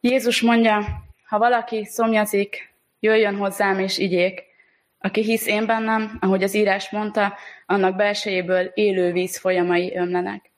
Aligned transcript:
Jézus 0.00 0.40
mondja, 0.40 1.04
ha 1.26 1.38
valaki 1.38 1.84
szomjazik, 1.84 2.72
jöjjön 3.00 3.36
hozzám 3.36 3.78
és 3.78 3.98
igyék. 3.98 4.46
Aki 5.00 5.22
hisz 5.22 5.46
én 5.46 5.66
bennem, 5.66 6.18
ahogy 6.20 6.42
az 6.42 6.54
írás 6.54 6.90
mondta, 6.90 7.36
annak 7.66 7.96
belsejéből 7.96 8.70
élő 8.74 9.12
víz 9.12 9.38
folyamai 9.38 9.96
ömlenek. 9.96 10.50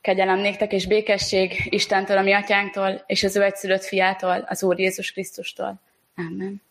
Kegyelem 0.00 0.38
néktek 0.38 0.72
és 0.72 0.86
békesség 0.86 1.66
Istentől, 1.70 2.16
a 2.16 2.22
mi 2.22 2.32
atyánktól, 2.32 3.04
és 3.06 3.22
az 3.22 3.36
ő 3.36 3.42
egyszülött 3.42 3.84
fiától, 3.84 4.44
az 4.48 4.62
Úr 4.62 4.78
Jézus 4.78 5.12
Krisztustól. 5.12 5.80
Amen. 6.16 6.62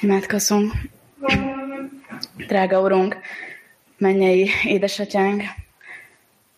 Imádkozunk. 0.00 0.72
Drága 2.36 2.80
Urunk, 2.80 3.16
mennyei 3.96 4.50
édesatyánk, 4.64 5.42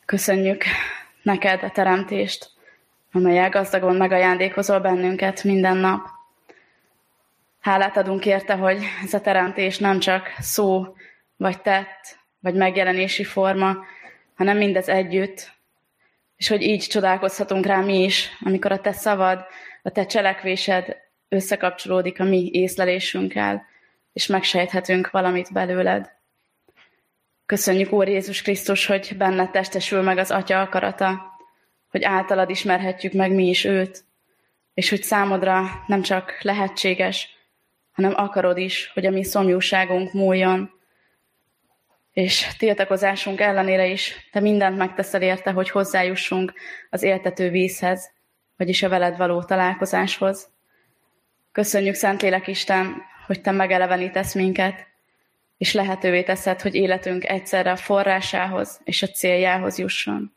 köszönjük 0.04 0.64
neked 1.22 1.62
a 1.62 1.70
teremtést, 1.70 2.53
amelyel 3.14 3.48
gazdagon 3.48 3.96
megajándékozol 3.96 4.80
bennünket 4.80 5.44
minden 5.44 5.76
nap. 5.76 6.06
Hálát 7.60 7.96
adunk 7.96 8.26
érte, 8.26 8.54
hogy 8.54 8.78
ez 9.04 9.14
a 9.14 9.20
teremtés 9.20 9.78
nem 9.78 9.98
csak 9.98 10.34
szó, 10.38 10.94
vagy 11.36 11.60
tett, 11.60 12.18
vagy 12.40 12.54
megjelenési 12.54 13.24
forma, 13.24 13.76
hanem 14.34 14.56
mindez 14.56 14.88
együtt, 14.88 15.52
és 16.36 16.48
hogy 16.48 16.62
így 16.62 16.86
csodálkozhatunk 16.86 17.66
rá 17.66 17.80
mi 17.80 18.02
is, 18.02 18.30
amikor 18.40 18.72
a 18.72 18.80
te 18.80 18.92
szavad, 18.92 19.44
a 19.82 19.90
te 19.90 20.06
cselekvésed 20.06 20.96
összekapcsolódik 21.28 22.20
a 22.20 22.24
mi 22.24 22.50
észlelésünkkel, 22.52 23.66
és 24.12 24.26
megsejthetünk 24.26 25.10
valamit 25.10 25.52
belőled. 25.52 26.12
Köszönjük, 27.46 27.92
Úr 27.92 28.08
Jézus 28.08 28.42
Krisztus, 28.42 28.86
hogy 28.86 29.14
benne 29.18 29.50
testesül 29.50 30.02
meg 30.02 30.18
az 30.18 30.30
Atya 30.30 30.60
akarata, 30.60 31.33
hogy 31.94 32.04
általad 32.04 32.50
ismerhetjük 32.50 33.12
meg 33.12 33.32
mi 33.32 33.48
is 33.48 33.64
őt, 33.64 34.04
és 34.74 34.90
hogy 34.90 35.02
számodra 35.02 35.84
nem 35.86 36.02
csak 36.02 36.38
lehetséges, 36.40 37.28
hanem 37.92 38.12
akarod 38.16 38.58
is, 38.58 38.90
hogy 38.94 39.06
a 39.06 39.10
mi 39.10 39.24
szomjúságunk 39.24 40.12
múljon, 40.12 40.70
és 42.12 42.46
tiltakozásunk 42.58 43.40
ellenére 43.40 43.86
is 43.86 44.28
te 44.32 44.40
mindent 44.40 44.76
megteszel 44.76 45.22
érte, 45.22 45.50
hogy 45.50 45.70
hozzájussunk 45.70 46.52
az 46.90 47.02
éltető 47.02 47.50
vízhez, 47.50 48.10
vagyis 48.56 48.82
a 48.82 48.88
veled 48.88 49.16
való 49.16 49.42
találkozáshoz. 49.42 50.48
Köszönjük, 51.52 51.94
Szentlélek 51.94 52.46
Isten, 52.46 53.02
hogy 53.26 53.40
te 53.40 53.50
megelevenítesz 53.50 54.34
minket, 54.34 54.86
és 55.58 55.72
lehetővé 55.72 56.22
teszed, 56.22 56.60
hogy 56.60 56.74
életünk 56.74 57.24
egyszerre 57.28 57.70
a 57.70 57.76
forrásához 57.76 58.80
és 58.84 59.02
a 59.02 59.08
céljához 59.08 59.78
jusson. 59.78 60.32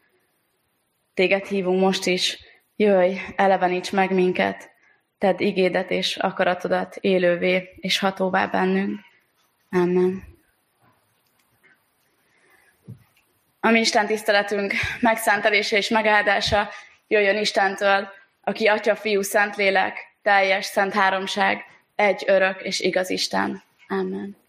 Téged 1.17 1.45
hívunk 1.45 1.79
most 1.79 2.05
is, 2.05 2.37
jöjj, 2.75 3.15
eleveníts 3.35 3.91
meg 3.91 4.13
minket, 4.13 4.71
tedd 5.17 5.39
igédet 5.39 5.91
és 5.91 6.17
akaratodat 6.17 6.95
élővé 6.95 7.75
és 7.79 7.99
hatóvá 7.99 8.45
bennünk. 8.45 8.99
Amen. 9.71 10.23
A 13.59 13.69
mi 13.69 13.79
Isten 13.79 14.05
tiszteletünk 14.05 14.73
megszentelése 14.99 15.77
és 15.77 15.89
megáldása 15.89 16.69
jöjjön 17.07 17.37
Istentől, 17.37 18.07
aki 18.41 18.67
Atya, 18.67 18.95
Fiú, 18.95 19.21
Szentlélek, 19.21 19.97
teljes, 20.21 20.65
szent 20.65 20.93
háromság, 20.93 21.63
egy 21.95 22.23
örök 22.27 22.61
és 22.61 22.79
igaz 22.79 23.09
Isten. 23.09 23.63
Amen. 23.87 24.46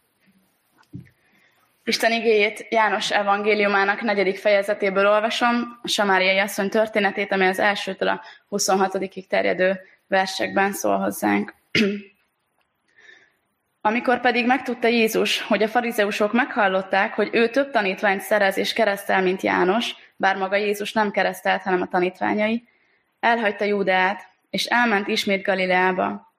Isten 1.88 2.12
igéjét 2.12 2.66
János 2.70 3.10
evangéliumának 3.10 4.00
negyedik 4.00 4.38
fejezetéből 4.38 5.06
olvasom, 5.06 5.78
a 5.82 5.88
Samáriai 5.88 6.38
asszony 6.38 6.68
történetét, 6.68 7.32
amely 7.32 7.48
az 7.48 7.58
elsőtől 7.58 8.08
a 8.08 8.20
26 8.48 9.10
terjedő 9.28 9.80
versekben 10.06 10.72
szól 10.72 10.98
hozzánk. 10.98 11.54
Amikor 13.80 14.20
pedig 14.20 14.46
megtudta 14.46 14.88
Jézus, 14.88 15.42
hogy 15.42 15.62
a 15.62 15.68
farizeusok 15.68 16.32
meghallották, 16.32 17.14
hogy 17.14 17.28
ő 17.32 17.48
több 17.48 17.70
tanítványt 17.70 18.20
szerez 18.20 18.56
és 18.56 18.72
keresztel, 18.72 19.22
mint 19.22 19.42
János, 19.42 19.94
bár 20.16 20.36
maga 20.36 20.56
Jézus 20.56 20.92
nem 20.92 21.10
keresztelt, 21.10 21.62
hanem 21.62 21.80
a 21.80 21.88
tanítványai, 21.88 22.68
elhagyta 23.20 23.64
Júdeát, 23.64 24.28
és 24.50 24.64
elment 24.64 25.08
ismét 25.08 25.42
Galileába. 25.42 26.34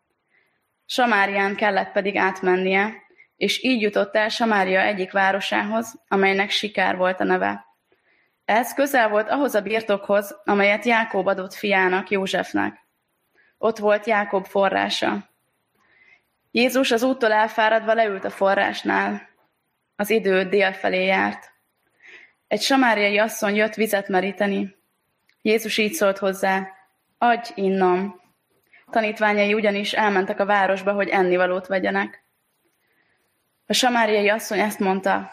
Samárián 0.85 1.55
kellett 1.55 1.91
pedig 1.91 2.15
átmennie, 2.15 3.07
és 3.39 3.63
így 3.63 3.81
jutott 3.81 4.15
el 4.15 4.29
Samária 4.29 4.81
egyik 4.81 5.11
városához, 5.11 6.01
amelynek 6.07 6.49
Sikár 6.49 6.97
volt 6.97 7.19
a 7.19 7.23
neve. 7.23 7.65
Ez 8.45 8.73
közel 8.73 9.09
volt 9.09 9.29
ahhoz 9.29 9.55
a 9.55 9.61
birtokhoz, 9.61 10.41
amelyet 10.45 10.85
Jákob 10.85 11.27
adott 11.27 11.53
fiának, 11.53 12.09
Józsefnek. 12.09 12.85
Ott 13.57 13.77
volt 13.77 14.05
Jákob 14.05 14.45
forrása. 14.45 15.29
Jézus 16.51 16.91
az 16.91 17.03
úttól 17.03 17.31
elfáradva 17.31 17.93
leült 17.93 18.25
a 18.25 18.29
forrásnál. 18.29 19.29
Az 19.95 20.09
idő 20.09 20.43
dél 20.43 20.73
felé 20.73 21.05
járt. 21.05 21.51
Egy 22.47 22.61
samáriai 22.61 23.17
asszony 23.17 23.55
jött 23.55 23.73
vizet 23.73 24.07
meríteni. 24.07 24.75
Jézus 25.41 25.77
így 25.77 25.93
szólt 25.93 26.17
hozzá, 26.17 26.67
adj 27.17 27.51
innom. 27.55 28.21
Tanítványai 28.91 29.53
ugyanis 29.53 29.93
elmentek 29.93 30.39
a 30.39 30.45
városba, 30.45 30.91
hogy 30.91 31.09
ennivalót 31.09 31.67
vegyenek. 31.67 32.27
A 33.69 33.73
samáriai 33.73 34.29
asszony 34.29 34.59
ezt 34.59 34.79
mondta, 34.79 35.31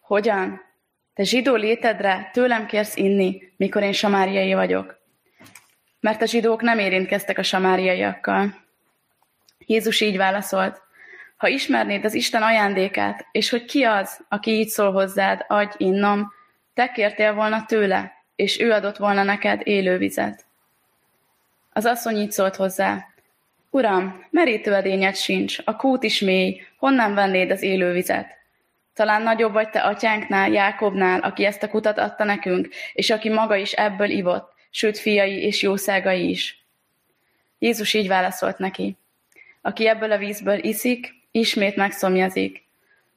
hogyan? 0.00 0.60
Te 1.14 1.22
zsidó 1.22 1.54
létedre 1.54 2.30
tőlem 2.32 2.66
kérsz 2.66 2.96
inni, 2.96 3.42
mikor 3.56 3.82
én 3.82 3.92
samáriai 3.92 4.54
vagyok. 4.54 4.98
Mert 6.00 6.22
a 6.22 6.26
zsidók 6.26 6.62
nem 6.62 6.78
érintkeztek 6.78 7.38
a 7.38 7.42
samáriaiakkal. 7.42 8.64
Jézus 9.58 10.00
így 10.00 10.16
válaszolt, 10.16 10.82
ha 11.36 11.48
ismernéd 11.48 12.04
az 12.04 12.14
Isten 12.14 12.42
ajándékát, 12.42 13.26
és 13.32 13.50
hogy 13.50 13.64
ki 13.64 13.82
az, 13.82 14.24
aki 14.28 14.50
így 14.50 14.68
szól 14.68 14.92
hozzád, 14.92 15.44
adj 15.48 15.74
innom, 15.76 16.32
te 16.74 16.90
kértél 16.90 17.34
volna 17.34 17.64
tőle, 17.66 18.12
és 18.36 18.60
ő 18.60 18.72
adott 18.72 18.96
volna 18.96 19.22
neked 19.22 19.60
élő 19.64 19.98
vizet. 19.98 20.44
Az 21.72 21.84
asszony 21.84 22.16
így 22.16 22.32
szólt 22.32 22.56
hozzá, 22.56 23.13
Uram, 23.74 24.24
merítőedényed 24.30 25.16
sincs, 25.16 25.58
a 25.64 25.76
kút 25.76 26.02
is 26.02 26.20
mély, 26.20 26.60
honnan 26.76 27.14
vennéd 27.14 27.50
az 27.50 27.62
élő 27.62 27.92
vizet? 27.92 28.26
Talán 28.92 29.22
nagyobb 29.22 29.52
vagy 29.52 29.70
te 29.70 29.80
atyánknál, 29.80 30.50
Jákobnál, 30.50 31.20
aki 31.20 31.44
ezt 31.44 31.62
a 31.62 31.68
kutat 31.68 31.98
adta 31.98 32.24
nekünk, 32.24 32.68
és 32.92 33.10
aki 33.10 33.28
maga 33.28 33.56
is 33.56 33.72
ebből 33.72 34.10
ivott, 34.10 34.52
sőt 34.70 34.98
fiai 34.98 35.42
és 35.42 35.62
jószágai 35.62 36.28
is. 36.28 36.64
Jézus 37.58 37.94
így 37.94 38.08
válaszolt 38.08 38.58
neki. 38.58 38.96
Aki 39.60 39.86
ebből 39.86 40.12
a 40.12 40.18
vízből 40.18 40.58
iszik, 40.64 41.14
ismét 41.30 41.76
megszomjazik. 41.76 42.62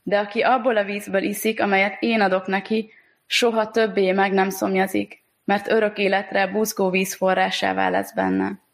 De 0.04 0.20
aki 0.20 0.42
abból 0.42 0.78
a 0.78 0.84
vízből 0.84 1.24
iszik, 1.24 1.62
amelyet 1.62 1.98
én 2.00 2.22
adok 2.22 2.48
neki, 2.48 2.92
soha 3.26 3.72
többé 3.72 4.12
meg 4.12 4.32
nem 4.32 4.50
szomjazik, 4.50 5.24
mert 5.46 5.72
örök 5.72 5.98
életre 5.98 6.48
buzgó 6.48 6.90
víz 6.90 7.16
forrásává 7.16 7.90
lesz 7.90 8.14
benne. 8.14 8.66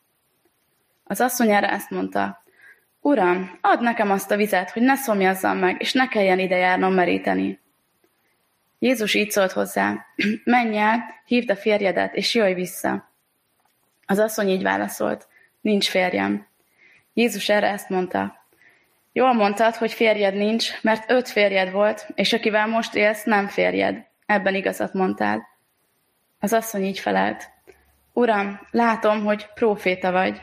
Az 1.13 1.21
asszonyára 1.21 1.67
ezt 1.67 1.89
mondta, 1.89 2.43
Uram, 3.01 3.57
add 3.61 3.83
nekem 3.83 4.11
azt 4.11 4.31
a 4.31 4.35
vizet, 4.35 4.69
hogy 4.69 4.81
ne 4.81 4.95
szomjazzam 4.95 5.57
meg, 5.57 5.75
és 5.79 5.93
ne 5.93 6.07
kelljen 6.07 6.39
ide 6.39 6.55
járnom 6.55 6.93
meríteni. 6.93 7.59
Jézus 8.79 9.13
így 9.13 9.31
szólt 9.31 9.51
hozzá, 9.51 10.05
menj 10.43 10.77
el, 10.77 11.03
hívd 11.25 11.51
a 11.51 11.55
férjedet, 11.55 12.15
és 12.15 12.35
jöjj 12.35 12.53
vissza. 12.53 13.11
Az 14.05 14.19
asszony 14.19 14.49
így 14.49 14.63
válaszolt, 14.63 15.27
nincs 15.61 15.89
férjem. 15.89 16.47
Jézus 17.13 17.49
erre 17.49 17.67
ezt 17.67 17.89
mondta. 17.89 18.45
Jól 19.11 19.33
mondtad, 19.33 19.75
hogy 19.75 19.91
férjed 19.91 20.35
nincs, 20.35 20.81
mert 20.81 21.11
öt 21.11 21.29
férjed 21.29 21.71
volt, 21.71 22.07
és 22.15 22.33
akivel 22.33 22.67
most 22.67 22.95
élsz, 22.95 23.23
nem 23.23 23.47
férjed. 23.47 24.05
Ebben 24.25 24.55
igazat 24.55 24.93
mondtál. 24.93 25.47
Az 26.39 26.53
asszony 26.53 26.83
így 26.83 26.99
felelt. 26.99 27.49
Uram, 28.13 28.67
látom, 28.71 29.23
hogy 29.23 29.47
próféta 29.53 30.11
vagy. 30.11 30.41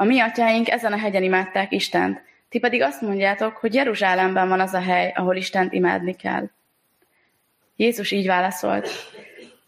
A 0.00 0.04
mi 0.04 0.20
atyáink 0.20 0.70
ezen 0.70 0.92
a 0.92 0.98
hegyen 0.98 1.22
imádták 1.22 1.72
Istent, 1.72 2.22
ti 2.48 2.58
pedig 2.58 2.82
azt 2.82 3.00
mondjátok, 3.00 3.56
hogy 3.56 3.74
Jeruzsálemben 3.74 4.48
van 4.48 4.60
az 4.60 4.74
a 4.74 4.80
hely, 4.80 5.12
ahol 5.16 5.36
Istent 5.36 5.72
imádni 5.72 6.16
kell. 6.16 6.50
Jézus 7.76 8.10
így 8.10 8.26
válaszolt. 8.26 8.88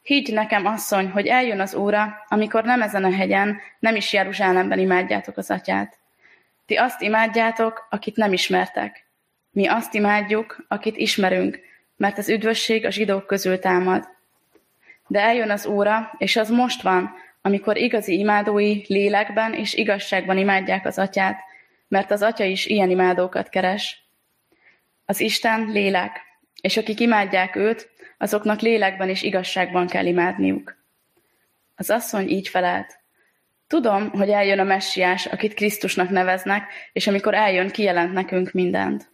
Higgy 0.03 0.33
nekem, 0.33 0.67
asszony, 0.67 1.11
hogy 1.11 1.27
eljön 1.27 1.61
az 1.61 1.75
óra, 1.75 2.25
amikor 2.29 2.65
nem 2.65 2.83
ezen 2.83 3.05
a 3.05 3.13
hegyen, 3.13 3.61
nem 3.79 3.97
is 3.97 4.13
Jeruzsálemben 4.13 4.79
imádjátok 4.79 5.37
az 5.37 5.51
atyát. 5.51 5.99
Ti 6.67 6.77
azt 6.77 7.01
imádjátok, 7.01 7.87
akit 7.91 8.17
nem 8.17 8.33
ismertek. 8.33 9.07
Mi 9.51 9.67
azt 9.67 9.95
imádjuk, 9.95 10.65
akit 10.69 10.97
ismerünk, 10.97 11.59
mert 11.97 12.19
az 12.19 12.29
üdvösség 12.29 12.85
a 12.85 12.91
zsidók 12.91 13.27
közül 13.27 13.59
támad. 13.59 14.09
De 15.07 15.21
eljön 15.21 15.51
az 15.51 15.67
óra, 15.67 16.15
és 16.19 16.37
az 16.37 16.51
most 16.51 16.83
van, 16.83 17.15
amikor 17.43 17.77
igazi 17.77 18.19
imádói 18.19 18.83
lélekben 18.87 19.55
és 19.55 19.75
igazságban 19.75 20.39
imádják 20.39 20.87
az 20.87 20.99
atyát, 20.99 21.41
mert 21.89 22.11
az 22.11 22.23
atya 22.23 22.45
is 22.45 22.67
ilyen 22.67 22.91
imádókat 22.91 23.49
keres. 23.49 24.05
Az 25.05 25.21
Isten 25.21 25.71
lélek, 25.71 26.21
és 26.61 26.77
akik 26.77 27.01
imádják 27.01 27.57
őt, 27.57 27.91
azoknak 28.19 28.61
lélekben 28.61 29.09
és 29.09 29.23
igazságban 29.23 29.87
kell 29.87 30.07
imádniuk. 30.07 30.77
Az 31.77 31.91
asszony 31.91 32.29
így 32.29 32.49
felelt. 32.49 33.01
Tudom, 33.67 34.11
hogy 34.11 34.31
eljön 34.31 34.59
a 34.59 34.65
messiás, 34.65 35.27
akit 35.27 35.55
Krisztusnak 35.55 36.09
neveznek, 36.09 36.65
és 36.93 37.07
amikor 37.07 37.35
eljön, 37.35 37.71
kijelent 37.71 38.13
nekünk 38.13 38.53
mindent. 38.53 39.11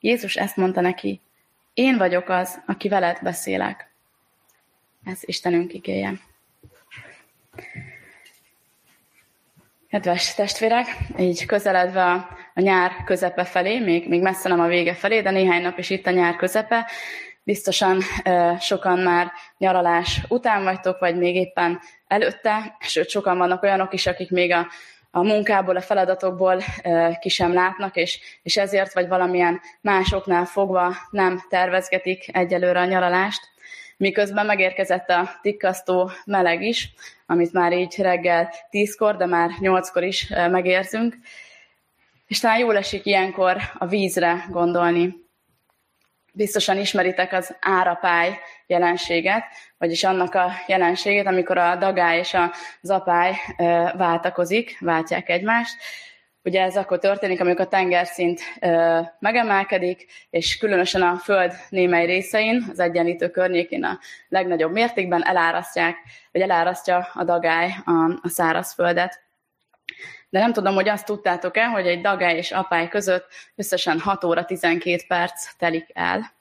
Jézus 0.00 0.36
ezt 0.36 0.56
mondta 0.56 0.80
neki, 0.80 1.20
én 1.74 1.96
vagyok 1.96 2.28
az, 2.28 2.62
aki 2.66 2.88
veled 2.88 3.18
beszélek. 3.22 3.90
Ez 5.04 5.18
Istenünk 5.20 5.74
igéje. 5.74 6.12
Kedves 9.90 10.34
testvérek, 10.34 10.86
így 11.18 11.46
közeledve 11.46 12.02
a, 12.02 12.28
nyár 12.54 12.92
közepe 13.04 13.44
felé, 13.44 13.78
még, 13.78 14.08
még 14.08 14.22
messze 14.22 14.48
nem 14.48 14.60
a 14.60 14.66
vége 14.66 14.94
felé, 14.94 15.20
de 15.20 15.30
néhány 15.30 15.62
nap 15.62 15.78
is 15.78 15.90
itt 15.90 16.06
a 16.06 16.10
nyár 16.10 16.36
közepe, 16.36 16.90
biztosan 17.42 18.00
sokan 18.60 18.98
már 18.98 19.32
nyaralás 19.58 20.20
után 20.28 20.62
vagytok, 20.62 20.98
vagy 20.98 21.16
még 21.16 21.34
éppen 21.34 21.80
előtte, 22.06 22.76
sőt 22.80 23.08
sokan 23.08 23.38
vannak 23.38 23.62
olyanok 23.62 23.92
is, 23.92 24.06
akik 24.06 24.30
még 24.30 24.52
a, 24.52 24.66
a 25.10 25.22
munkából, 25.22 25.76
a 25.76 25.80
feladatokból 25.80 26.62
ki 27.20 27.28
sem 27.28 27.52
látnak, 27.52 27.96
és, 27.96 28.20
és 28.42 28.56
ezért 28.56 28.92
vagy 28.92 29.08
valamilyen 29.08 29.60
másoknál 29.80 30.44
fogva 30.44 30.96
nem 31.10 31.42
tervezgetik 31.48 32.36
egyelőre 32.36 32.80
a 32.80 32.84
nyaralást 32.84 33.48
miközben 34.00 34.46
megérkezett 34.46 35.08
a 35.08 35.30
tikkasztó 35.42 36.10
meleg 36.24 36.62
is, 36.62 36.92
amit 37.26 37.52
már 37.52 37.72
így 37.72 37.94
reggel 37.98 38.52
tízkor, 38.70 39.16
de 39.16 39.26
már 39.26 39.50
nyolckor 39.58 40.02
is 40.02 40.28
megérzünk, 40.50 41.16
és 42.26 42.40
talán 42.40 42.58
jól 42.58 42.76
esik 42.76 43.06
ilyenkor 43.06 43.56
a 43.78 43.86
vízre 43.86 44.44
gondolni. 44.50 45.14
Biztosan 46.32 46.78
ismeritek 46.78 47.32
az 47.32 47.56
árapály 47.60 48.38
jelenséget, 48.66 49.44
vagyis 49.78 50.04
annak 50.04 50.34
a 50.34 50.50
jelenségét, 50.66 51.26
amikor 51.26 51.58
a 51.58 51.76
dagály 51.76 52.18
és 52.18 52.36
az 52.82 52.90
apály 52.90 53.34
váltakozik, 53.96 54.76
váltják 54.80 55.28
egymást, 55.28 55.76
Ugye 56.44 56.62
ez 56.62 56.76
akkor 56.76 56.98
történik, 56.98 57.40
amikor 57.40 57.64
a 57.64 57.68
tengerszint 57.68 58.40
ö, 58.60 59.00
megemelkedik, 59.18 60.06
és 60.30 60.58
különösen 60.58 61.02
a 61.02 61.16
Föld 61.16 61.52
némely 61.68 62.06
részein, 62.06 62.66
az 62.70 62.80
egyenlítő 62.80 63.30
környékén 63.30 63.84
a 63.84 63.98
legnagyobb 64.28 64.72
mértékben 64.72 65.24
elárasztják, 65.24 65.96
vagy 66.32 66.40
elárasztja 66.42 67.08
a 67.14 67.24
dagály 67.24 67.74
a, 67.84 68.18
a 68.22 68.28
szárazföldet. 68.28 69.22
De 70.30 70.38
nem 70.38 70.52
tudom, 70.52 70.74
hogy 70.74 70.88
azt 70.88 71.06
tudtátok-e, 71.06 71.64
hogy 71.64 71.86
egy 71.86 72.00
dagály 72.00 72.36
és 72.36 72.52
apály 72.52 72.88
között 72.88 73.26
összesen 73.54 73.98
6 73.98 74.24
óra 74.24 74.44
12 74.44 75.02
perc 75.08 75.56
telik 75.56 75.86
el. 75.92 76.32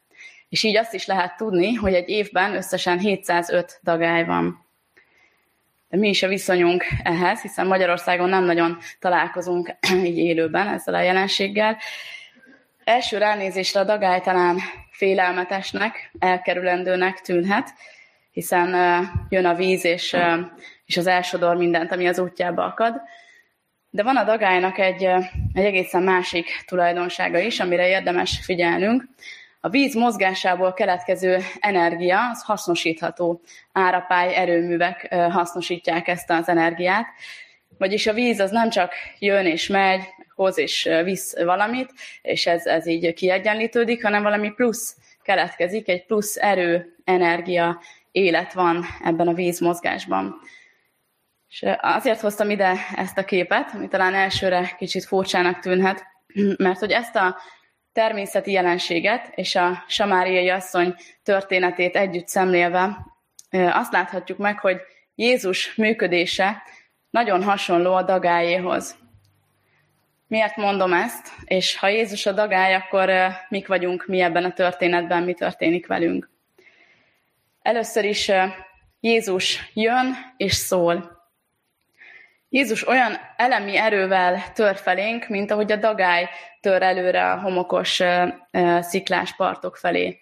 És 0.49 0.63
így 0.63 0.77
azt 0.77 0.93
is 0.93 1.05
lehet 1.05 1.37
tudni, 1.37 1.73
hogy 1.73 1.93
egy 1.93 2.09
évben 2.09 2.55
összesen 2.55 2.99
705 2.99 3.79
dagály 3.83 4.25
van 4.25 4.68
mi 5.97 6.09
is 6.09 6.23
a 6.23 6.27
viszonyunk 6.27 6.83
ehhez, 7.03 7.41
hiszen 7.41 7.67
Magyarországon 7.67 8.29
nem 8.29 8.43
nagyon 8.43 8.77
találkozunk 8.99 9.75
így 10.05 10.17
élőben 10.17 10.67
ezzel 10.67 10.93
a 10.93 11.01
jelenséggel. 11.01 11.77
Első 12.83 13.17
ránézésre 13.17 13.79
a 13.79 13.83
dagály 13.83 14.21
talán 14.21 14.57
félelmetesnek, 14.91 16.11
elkerülendőnek 16.19 17.21
tűnhet, 17.21 17.73
hiszen 18.31 18.69
jön 19.29 19.45
a 19.45 19.55
víz, 19.55 19.85
és, 19.85 20.17
és 20.85 20.97
az 20.97 21.07
elsodor 21.07 21.55
mindent, 21.55 21.91
ami 21.91 22.07
az 22.07 22.19
útjába 22.19 22.65
akad. 22.65 23.01
De 23.89 24.03
van 24.03 24.17
a 24.17 24.23
dagálynak 24.23 24.77
egy, 24.77 25.03
egy 25.53 25.65
egészen 25.65 26.03
másik 26.03 26.63
tulajdonsága 26.65 27.39
is, 27.39 27.59
amire 27.59 27.87
érdemes 27.87 28.39
figyelnünk. 28.43 29.03
A 29.61 29.69
víz 29.69 29.95
mozgásából 29.95 30.73
keletkező 30.73 31.37
energia 31.59 32.29
az 32.29 32.43
hasznosítható. 32.43 33.41
Árapály 33.71 34.35
erőművek 34.35 35.15
hasznosítják 35.15 36.07
ezt 36.07 36.29
az 36.29 36.47
energiát. 36.47 37.07
Vagyis 37.77 38.07
a 38.07 38.13
víz 38.13 38.39
az 38.39 38.51
nem 38.51 38.69
csak 38.69 38.93
jön 39.19 39.45
és 39.45 39.67
megy, 39.67 40.01
hoz 40.35 40.57
és 40.57 40.89
visz 41.03 41.39
valamit, 41.39 41.93
és 42.21 42.47
ez, 42.47 42.65
ez 42.65 42.87
így 42.87 43.13
kiegyenlítődik, 43.13 44.03
hanem 44.03 44.23
valami 44.23 44.51
plusz 44.51 44.97
keletkezik, 45.21 45.87
egy 45.87 46.05
plusz 46.05 46.37
erő, 46.37 46.95
energia, 47.03 47.81
élet 48.11 48.53
van 48.53 48.85
ebben 49.03 49.27
a 49.27 49.33
vízmozgásban. 49.33 50.35
És 51.49 51.65
azért 51.81 52.19
hoztam 52.19 52.49
ide 52.49 52.75
ezt 52.95 53.17
a 53.17 53.25
képet, 53.25 53.71
ami 53.73 53.87
talán 53.87 54.13
elsőre 54.13 54.75
kicsit 54.77 55.05
furcsának 55.05 55.59
tűnhet, 55.59 56.05
mert 56.57 56.79
hogy 56.79 56.91
ezt 56.91 57.15
a 57.15 57.37
természeti 57.99 58.51
jelenséget 58.51 59.31
és 59.35 59.55
a 59.55 59.83
samáriai 59.87 60.49
asszony 60.49 60.95
történetét 61.23 61.95
együtt 61.95 62.27
szemlélve 62.27 62.97
azt 63.51 63.91
láthatjuk 63.91 64.37
meg, 64.37 64.59
hogy 64.59 64.77
Jézus 65.15 65.75
működése 65.75 66.63
nagyon 67.09 67.43
hasonló 67.43 67.93
a 67.93 68.01
dagájéhoz. 68.01 68.97
Miért 70.27 70.55
mondom 70.55 70.93
ezt? 70.93 71.27
És 71.45 71.77
ha 71.77 71.87
Jézus 71.87 72.25
a 72.25 72.31
dagály, 72.31 72.73
akkor 72.75 73.11
mik 73.49 73.67
vagyunk 73.67 74.05
mi 74.07 74.19
ebben 74.21 74.43
a 74.43 74.53
történetben, 74.53 75.23
mi 75.23 75.33
történik 75.33 75.87
velünk? 75.87 76.29
Először 77.61 78.05
is 78.05 78.31
Jézus 78.99 79.71
jön 79.73 80.15
és 80.37 80.53
szól. 80.53 81.18
Jézus 82.49 82.87
olyan 82.87 83.17
elemi 83.35 83.77
erővel 83.77 84.51
tör 84.53 84.75
felénk, 84.75 85.27
mint 85.27 85.51
ahogy 85.51 85.71
a 85.71 85.75
dagály 85.75 86.29
tör 86.61 86.81
előre 86.81 87.31
a 87.31 87.39
homokos 87.39 88.01
sziklás 88.79 89.35
partok 89.35 89.77
felé. 89.77 90.19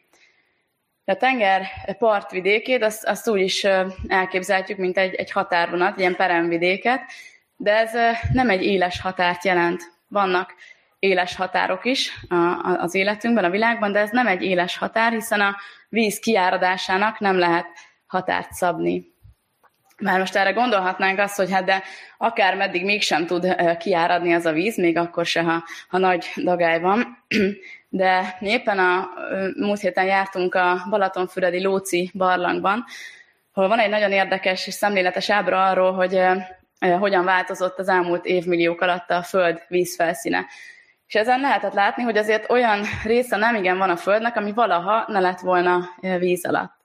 A 1.05 1.15
tenger 1.15 1.67
partvidékét 1.97 2.83
azt, 2.83 3.05
azt 3.05 3.29
úgy 3.29 3.41
is 3.41 3.63
elképzelhetjük, 4.07 4.77
mint 4.77 4.97
egy, 4.97 5.13
egy 5.13 5.31
határvonat, 5.31 5.99
ilyen 5.99 6.15
peremvidéket, 6.15 7.01
de 7.55 7.77
ez 7.77 7.91
nem 8.33 8.49
egy 8.49 8.63
éles 8.63 9.01
határt 9.01 9.45
jelent. 9.45 9.81
Vannak 10.07 10.53
éles 10.99 11.35
határok 11.35 11.85
is 11.85 12.11
az 12.77 12.95
életünkben, 12.95 13.43
a 13.43 13.49
világban, 13.49 13.91
de 13.91 13.99
ez 13.99 14.09
nem 14.09 14.27
egy 14.27 14.43
éles 14.43 14.77
határ, 14.77 15.11
hiszen 15.11 15.41
a 15.41 15.55
víz 15.89 16.19
kiáradásának 16.19 17.19
nem 17.19 17.37
lehet 17.37 17.67
határt 18.07 18.51
szabni. 18.51 19.15
Már 20.03 20.19
most 20.19 20.35
erre 20.35 20.51
gondolhatnánk 20.51 21.19
azt, 21.19 21.35
hogy 21.35 21.51
hát 21.51 21.63
de 21.63 21.83
akár 22.17 22.55
meddig 22.55 22.85
mégsem 22.85 23.25
tud 23.25 23.55
kiáradni 23.77 24.33
az 24.33 24.45
a 24.45 24.51
víz, 24.51 24.77
még 24.77 24.97
akkor 24.97 25.25
se, 25.25 25.41
ha, 25.41 25.63
ha 25.87 25.97
nagy 25.97 26.25
dagály 26.35 26.79
van. 26.79 27.17
De 27.89 28.37
éppen 28.39 28.79
a 28.79 29.09
múlt 29.55 29.79
héten 29.79 30.05
jártunk 30.05 30.55
a 30.55 30.85
Balatonfüredi 30.89 31.61
Lóci 31.61 32.11
barlangban, 32.13 32.85
ahol 33.53 33.69
van 33.69 33.79
egy 33.79 33.89
nagyon 33.89 34.11
érdekes 34.11 34.67
és 34.67 34.73
szemléletes 34.73 35.29
ábra 35.29 35.65
arról, 35.65 35.93
hogy 35.93 36.21
hogyan 36.99 37.25
változott 37.25 37.79
az 37.79 37.87
elmúlt 37.87 38.25
évmilliók 38.25 38.81
alatt 38.81 39.09
a 39.09 39.23
Föld 39.23 39.61
vízfelszíne. 39.67 40.45
És 41.07 41.15
ezen 41.15 41.39
lehetett 41.39 41.73
látni, 41.73 42.03
hogy 42.03 42.17
azért 42.17 42.51
olyan 42.51 42.81
része 43.03 43.37
nem 43.37 43.55
igen 43.55 43.77
van 43.77 43.89
a 43.89 43.95
Földnek, 43.95 44.35
ami 44.35 44.51
valaha 44.51 45.05
ne 45.07 45.19
lett 45.19 45.39
volna 45.39 45.89
víz 46.19 46.45
alatt 46.47 46.76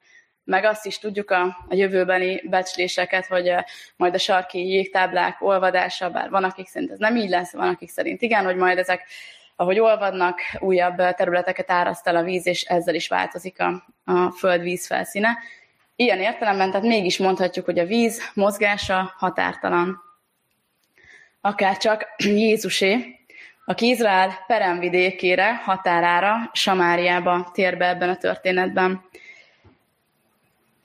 meg 0.45 0.65
azt 0.65 0.87
is 0.87 0.99
tudjuk 0.99 1.31
a, 1.31 1.43
a 1.69 1.75
jövőbeni 1.75 2.43
becsléseket, 2.45 3.27
hogy 3.27 3.55
majd 3.97 4.15
a 4.15 4.19
sarki 4.19 4.69
jégtáblák 4.69 5.43
olvadása, 5.43 6.11
bár 6.11 6.31
van, 6.31 6.45
akik 6.45 6.67
szerint 6.67 6.91
ez 6.91 6.99
nem 6.99 7.17
így 7.17 7.29
lesz, 7.29 7.53
van, 7.53 7.69
akik 7.69 7.89
szerint 7.89 8.23
igen, 8.23 8.45
hogy 8.45 8.57
majd 8.57 8.79
ezek, 8.79 9.05
ahogy 9.57 9.79
olvadnak, 9.79 10.41
újabb 10.59 10.97
területeket 10.97 11.71
áraszt 11.71 12.07
el 12.07 12.17
a 12.17 12.23
víz, 12.23 12.47
és 12.47 12.63
ezzel 12.63 12.95
is 12.95 13.09
változik 13.09 13.61
a, 13.61 13.85
a 14.05 14.31
föld 14.31 14.63
vízfelszíne. 14.63 15.39
Ilyen 15.97 16.21
értelemben, 16.21 16.71
tehát 16.71 16.87
mégis 16.87 17.19
mondhatjuk, 17.19 17.65
hogy 17.65 17.79
a 17.79 17.87
víz 17.87 18.31
mozgása 18.35 19.15
határtalan. 19.17 20.03
Akár 21.41 21.77
csak 21.77 22.07
Jézusé, 22.25 23.17
aki 23.65 23.89
Izrael 23.89 24.45
peremvidékére, 24.47 25.55
határára, 25.55 26.51
Samáriába 26.53 27.51
tér 27.53 27.77
be 27.77 27.89
ebben 27.89 28.09
a 28.09 28.17
történetben. 28.17 29.05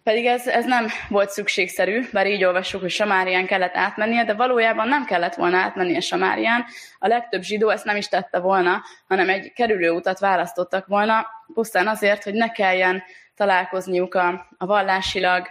Pedig 0.08 0.26
ez, 0.26 0.48
ez 0.48 0.66
nem 0.66 0.88
volt 1.10 1.30
szükségszerű, 1.30 2.02
bár 2.12 2.28
így 2.28 2.44
olvassuk, 2.44 2.82
hogy 2.82 2.90
Samárián 2.90 3.46
kellett 3.46 3.76
átmennie, 3.76 4.24
de 4.24 4.34
valójában 4.34 4.88
nem 4.88 5.06
kellett 5.06 5.36
volna 5.36 5.58
átmennie 5.58 6.00
Samárián. 6.00 6.66
A 7.00 7.08
legtöbb 7.08 7.42
zsidó 7.42 7.70
ezt 7.70 7.86
nem 7.86 7.96
is 7.96 8.08
tette 8.08 8.40
volna, 8.40 8.82
hanem 9.08 9.30
egy 9.30 9.54
kerülőutat 9.54 10.20
választottak 10.20 10.88
volna, 10.88 11.28
pusztán 11.54 11.88
azért, 11.88 12.24
hogy 12.24 12.34
ne 12.34 12.52
kelljen 12.52 13.04
találkozniuk 13.36 14.16
a, 14.16 14.48
a 14.58 14.66
vallásilag 14.66 15.48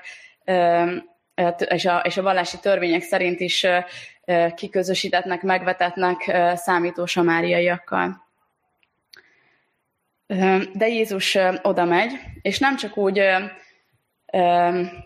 és 1.68 1.84
a, 1.84 1.98
és 1.98 2.16
a 2.16 2.22
vallási 2.22 2.56
törvények 2.60 3.02
szerint 3.02 3.40
is 3.40 3.66
kiközösítettnek, 4.54 5.42
megvetetnek 5.42 6.36
számító 6.54 7.06
samáriaiakkal. 7.06 8.26
De 10.72 10.88
Jézus 10.88 11.38
oda 11.62 11.84
megy, 11.84 12.12
és 12.42 12.58
nem 12.58 12.76
csak 12.76 12.96
úgy 12.96 13.20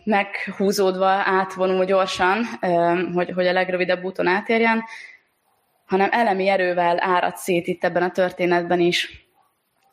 meghúzódva 0.05 1.09
átvonul 1.09 1.85
gyorsan, 1.85 2.45
hogy, 3.15 3.31
hogy 3.31 3.47
a 3.47 3.53
legrövidebb 3.53 4.05
úton 4.05 4.27
átérjen, 4.27 4.85
hanem 5.87 6.09
elemi 6.13 6.49
erővel 6.49 7.03
árad 7.03 7.37
szét 7.37 7.67
itt 7.67 7.85
ebben 7.85 8.03
a 8.03 8.11
történetben 8.11 8.81
is. 8.81 9.29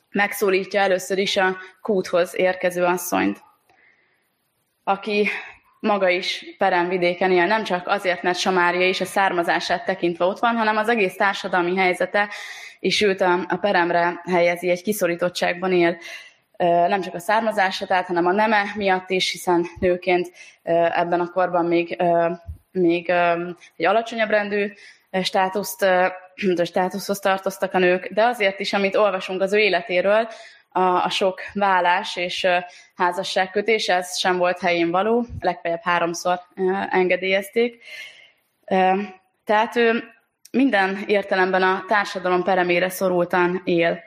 Megszólítja 0.09 0.81
először 0.81 1.17
is 1.17 1.37
a 1.37 1.57
kúthoz 1.81 2.35
érkező 2.35 2.83
asszonyt, 2.83 3.41
aki 4.83 5.29
maga 5.79 6.09
is 6.09 6.45
peremvidéken 6.57 7.31
él, 7.31 7.45
nem 7.45 7.63
csak 7.63 7.87
azért, 7.87 8.23
mert 8.23 8.37
Samária 8.37 8.87
is 8.87 9.01
a 9.01 9.05
származását 9.05 9.85
tekintve 9.85 10.25
ott 10.25 10.39
van, 10.39 10.55
hanem 10.55 10.77
az 10.77 10.89
egész 10.89 11.15
társadalmi 11.15 11.77
helyzete 11.77 12.29
is 12.79 13.01
őt 13.01 13.21
a, 13.21 13.45
a 13.47 13.57
peremre 13.57 14.21
helyezi, 14.29 14.69
egy 14.69 14.81
kiszorítottságban 14.81 15.71
él 15.71 15.97
nem 16.57 17.01
csak 17.01 17.13
a 17.13 17.19
származását, 17.19 18.05
hanem 18.05 18.25
a 18.25 18.31
neme 18.31 18.63
miatt 18.75 19.09
is, 19.09 19.31
hiszen 19.31 19.65
nőként 19.79 20.31
ebben 20.63 21.19
a 21.19 21.31
korban 21.31 21.65
még, 21.65 22.03
még 22.71 23.09
egy 23.75 23.85
alacsonyabb 23.85 24.29
rendű 24.29 24.73
státuszt, 25.21 25.85
státuszhoz 26.63 27.19
tartoztak 27.19 27.73
a 27.73 27.79
nők, 27.79 28.07
de 28.13 28.25
azért 28.25 28.59
is, 28.59 28.73
amit 28.73 28.95
olvasunk 28.95 29.41
az 29.41 29.53
ő 29.53 29.57
életéről, 29.57 30.27
a, 30.69 31.03
a 31.03 31.09
sok 31.09 31.41
vállás 31.53 32.15
és 32.15 32.47
házasságkötés, 32.95 33.87
ez 33.87 34.17
sem 34.17 34.37
volt 34.37 34.59
helyén 34.59 34.91
való, 34.91 35.25
legfeljebb 35.39 35.83
háromszor 35.83 36.39
engedélyezték. 36.89 37.83
Tehát 39.45 39.75
ő 39.75 40.03
minden 40.51 41.03
értelemben 41.07 41.63
a 41.63 41.83
társadalom 41.87 42.43
peremére 42.43 42.89
szorultan 42.89 43.61
él. 43.65 44.03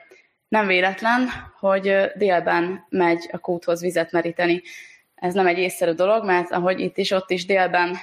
Nem 0.51 0.67
véletlen, 0.67 1.29
hogy 1.59 2.11
délben 2.15 2.85
megy 2.89 3.29
a 3.31 3.37
kúthoz 3.37 3.81
vizet 3.81 4.11
meríteni. 4.11 4.61
Ez 5.15 5.33
nem 5.33 5.47
egy 5.47 5.57
észszerű 5.57 5.91
dolog, 5.91 6.25
mert 6.25 6.51
ahogy 6.51 6.79
itt 6.79 6.97
is, 6.97 7.11
ott 7.11 7.29
is 7.29 7.45
délben 7.45 7.97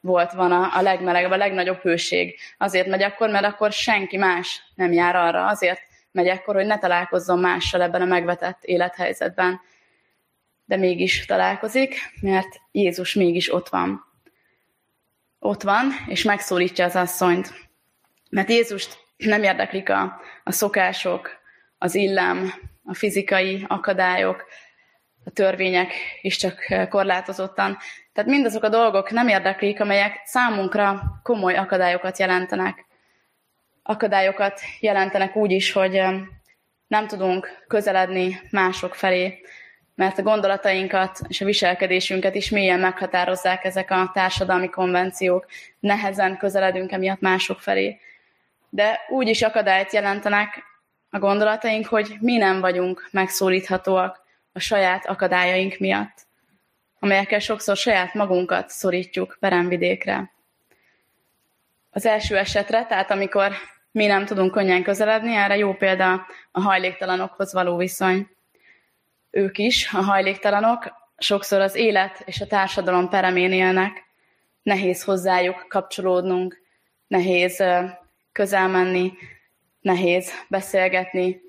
volt, 0.00 0.32
van 0.32 0.52
a, 0.52 0.76
a 0.76 0.82
legmelegebb, 0.82 1.30
a 1.30 1.36
legnagyobb 1.36 1.80
hőség. 1.80 2.38
Azért 2.58 2.86
megy 2.86 3.02
akkor, 3.02 3.30
mert 3.30 3.44
akkor 3.44 3.72
senki 3.72 4.16
más 4.16 4.62
nem 4.74 4.92
jár 4.92 5.16
arra. 5.16 5.46
Azért 5.46 5.80
megy 6.12 6.28
akkor, 6.28 6.54
hogy 6.54 6.66
ne 6.66 6.78
találkozzon 6.78 7.38
mással 7.38 7.82
ebben 7.82 8.02
a 8.02 8.04
megvetett 8.04 8.64
élethelyzetben. 8.64 9.60
De 10.64 10.76
mégis 10.76 11.24
találkozik, 11.26 11.96
mert 12.20 12.60
Jézus 12.72 13.14
mégis 13.14 13.52
ott 13.52 13.68
van. 13.68 14.04
Ott 15.38 15.62
van, 15.62 15.92
és 16.06 16.22
megszólítja 16.22 16.84
az 16.84 16.96
asszonyt. 16.96 17.68
Mert 18.30 18.48
Jézust 18.48 18.98
nem 19.16 19.42
érdeklik 19.42 19.90
a, 19.90 20.20
a 20.44 20.52
szokások, 20.52 21.37
az 21.78 21.94
illám, 21.94 22.52
a 22.84 22.94
fizikai 22.94 23.64
akadályok, 23.68 24.44
a 25.24 25.30
törvények 25.30 25.92
is 26.20 26.36
csak 26.36 26.66
korlátozottan. 26.88 27.76
Tehát 28.12 28.30
mindazok 28.30 28.62
a 28.62 28.68
dolgok 28.68 29.10
nem 29.10 29.28
érdeklik, 29.28 29.80
amelyek 29.80 30.20
számunkra 30.24 31.02
komoly 31.22 31.56
akadályokat 31.56 32.18
jelentenek. 32.18 32.86
Akadályokat 33.82 34.60
jelentenek 34.80 35.36
úgy 35.36 35.50
is, 35.50 35.72
hogy 35.72 36.02
nem 36.86 37.06
tudunk 37.06 37.64
közeledni 37.66 38.40
mások 38.50 38.94
felé, 38.94 39.40
mert 39.94 40.18
a 40.18 40.22
gondolatainkat 40.22 41.20
és 41.28 41.40
a 41.40 41.44
viselkedésünket 41.44 42.34
is 42.34 42.50
mélyen 42.50 42.80
meghatározzák 42.80 43.64
ezek 43.64 43.90
a 43.90 44.10
társadalmi 44.14 44.68
konvenciók. 44.68 45.46
Nehezen 45.80 46.36
közeledünk 46.36 46.92
emiatt 46.92 47.20
mások 47.20 47.60
felé. 47.60 48.00
De 48.68 49.00
úgy 49.08 49.28
is 49.28 49.42
akadályt 49.42 49.92
jelentenek, 49.92 50.67
a 51.10 51.18
gondolataink, 51.18 51.86
hogy 51.86 52.16
mi 52.20 52.36
nem 52.36 52.60
vagyunk 52.60 53.08
megszólíthatóak 53.10 54.26
a 54.52 54.58
saját 54.58 55.06
akadályaink 55.06 55.78
miatt, 55.78 56.26
amelyekkel 56.98 57.38
sokszor 57.38 57.76
saját 57.76 58.14
magunkat 58.14 58.68
szorítjuk 58.68 59.36
peremvidékre. 59.40 60.32
Az 61.90 62.06
első 62.06 62.36
esetre, 62.36 62.86
tehát 62.86 63.10
amikor 63.10 63.52
mi 63.90 64.06
nem 64.06 64.24
tudunk 64.24 64.52
könnyen 64.52 64.82
közeledni, 64.82 65.34
erre 65.34 65.56
jó 65.56 65.74
példa 65.74 66.26
a 66.50 66.60
hajléktalanokhoz 66.60 67.52
való 67.52 67.76
viszony. 67.76 68.28
Ők 69.30 69.58
is, 69.58 69.92
a 69.92 70.02
hajléktalanok, 70.02 70.92
sokszor 71.18 71.60
az 71.60 71.74
élet 71.74 72.22
és 72.24 72.40
a 72.40 72.46
társadalom 72.46 73.08
peremén 73.08 73.52
élnek, 73.52 74.04
nehéz 74.62 75.04
hozzájuk 75.04 75.66
kapcsolódnunk, 75.68 76.60
nehéz 77.06 77.64
közel 78.32 78.68
menni, 78.68 79.12
nehéz 79.80 80.32
beszélgetni, 80.48 81.40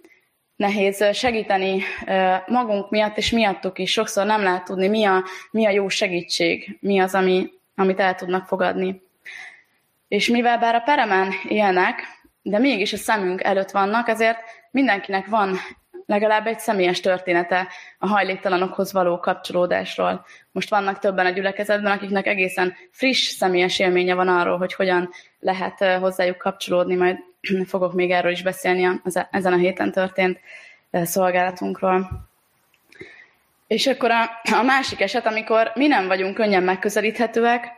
nehéz 0.56 1.06
segíteni 1.14 1.84
magunk 2.48 2.90
miatt 2.90 3.18
és 3.18 3.32
miattuk 3.32 3.80
is. 3.80 3.92
Sokszor 3.92 4.26
nem 4.26 4.42
lehet 4.42 4.64
tudni, 4.64 4.88
mi 4.88 5.06
a, 5.06 5.24
mi 5.52 5.66
a 5.66 5.70
jó 5.70 5.88
segítség, 5.88 6.78
mi 6.82 7.00
az, 7.00 7.16
ami, 7.16 7.50
amit 7.76 8.00
el 8.00 8.16
tudnak 8.16 8.48
fogadni. 8.48 9.02
És 10.08 10.28
mivel 10.28 10.58
bár 10.58 10.76
a 10.76 10.80
peremen 10.80 11.34
élnek, 11.48 12.02
de 12.42 12.58
mégis 12.58 12.94
a 12.94 12.98
szemünk 12.98 13.44
előtt 13.44 13.72
vannak, 13.72 14.08
ezért 14.08 14.40
mindenkinek 14.72 15.26
van 15.26 15.58
legalább 16.06 16.48
egy 16.48 16.60
személyes 16.60 17.00
története 17.00 17.68
a 18.00 18.08
hajléktalanokhoz 18.08 18.94
való 18.94 19.20
kapcsolódásról. 19.20 20.26
Most 20.52 20.70
vannak 20.70 21.00
többen 21.00 21.26
a 21.26 21.30
gyülekezetben, 21.30 21.92
akiknek 21.92 22.28
egészen 22.28 22.74
friss 22.92 23.28
személyes 23.28 23.80
élménye 23.80 24.14
van 24.14 24.28
arról, 24.28 24.58
hogy 24.58 24.74
hogyan 24.74 25.10
lehet 25.40 25.84
hozzájuk 26.00 26.38
kapcsolódni, 26.38 26.96
majd 26.96 27.18
fogok 27.66 27.94
még 27.94 28.12
erről 28.12 28.32
is 28.32 28.44
beszélni 28.44 29.00
az, 29.04 29.26
ezen 29.32 29.54
a 29.54 29.58
héten 29.58 29.92
történt 29.92 30.40
szolgálatunkról. 30.92 32.28
És 33.68 33.88
akkor 33.88 34.12
a, 34.12 34.30
a 34.60 34.62
másik 34.62 35.02
eset, 35.02 35.26
amikor 35.26 35.72
mi 35.76 35.88
nem 35.88 36.08
vagyunk 36.08 36.36
könnyen 36.36 36.64
megközelíthetőek, 36.64 37.78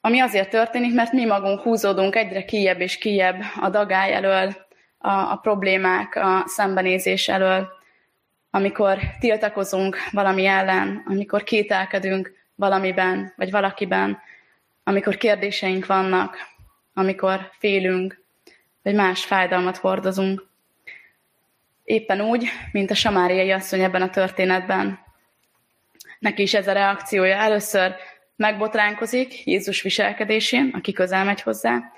ami 0.00 0.20
azért 0.20 0.50
történik, 0.50 0.94
mert 0.94 1.12
mi 1.12 1.24
magunk 1.24 1.60
húzódunk 1.60 2.16
egyre 2.16 2.44
kijebb 2.44 2.80
és 2.80 2.98
kijebb 2.98 3.42
a 3.60 3.68
dagály 3.68 4.12
elől, 4.12 4.56
a, 4.98 5.10
a 5.10 5.38
problémák, 5.42 6.16
a 6.16 6.42
szembenézés 6.46 7.28
elől, 7.28 7.68
amikor 8.50 8.98
tiltakozunk 9.20 9.96
valami 10.10 10.46
ellen, 10.46 11.02
amikor 11.06 11.42
kételkedünk 11.42 12.32
valamiben, 12.54 13.32
vagy 13.36 13.50
valakiben, 13.50 14.18
amikor 14.84 15.16
kérdéseink 15.16 15.86
vannak, 15.86 16.36
amikor 16.94 17.50
félünk, 17.58 18.19
vagy 18.82 18.94
más 18.94 19.24
fájdalmat 19.24 19.76
hordozunk. 19.76 20.48
Éppen 21.84 22.20
úgy, 22.20 22.48
mint 22.72 22.90
a 22.90 22.94
samáriai 22.94 23.50
asszony 23.50 23.82
ebben 23.82 24.02
a 24.02 24.10
történetben. 24.10 24.98
Neki 26.18 26.42
is 26.42 26.54
ez 26.54 26.68
a 26.68 26.72
reakciója. 26.72 27.36
Először 27.36 27.94
megbotránkozik 28.36 29.46
Jézus 29.46 29.82
viselkedésén, 29.82 30.70
aki 30.74 30.92
közel 30.92 31.24
megy 31.24 31.42
hozzá, 31.42 31.92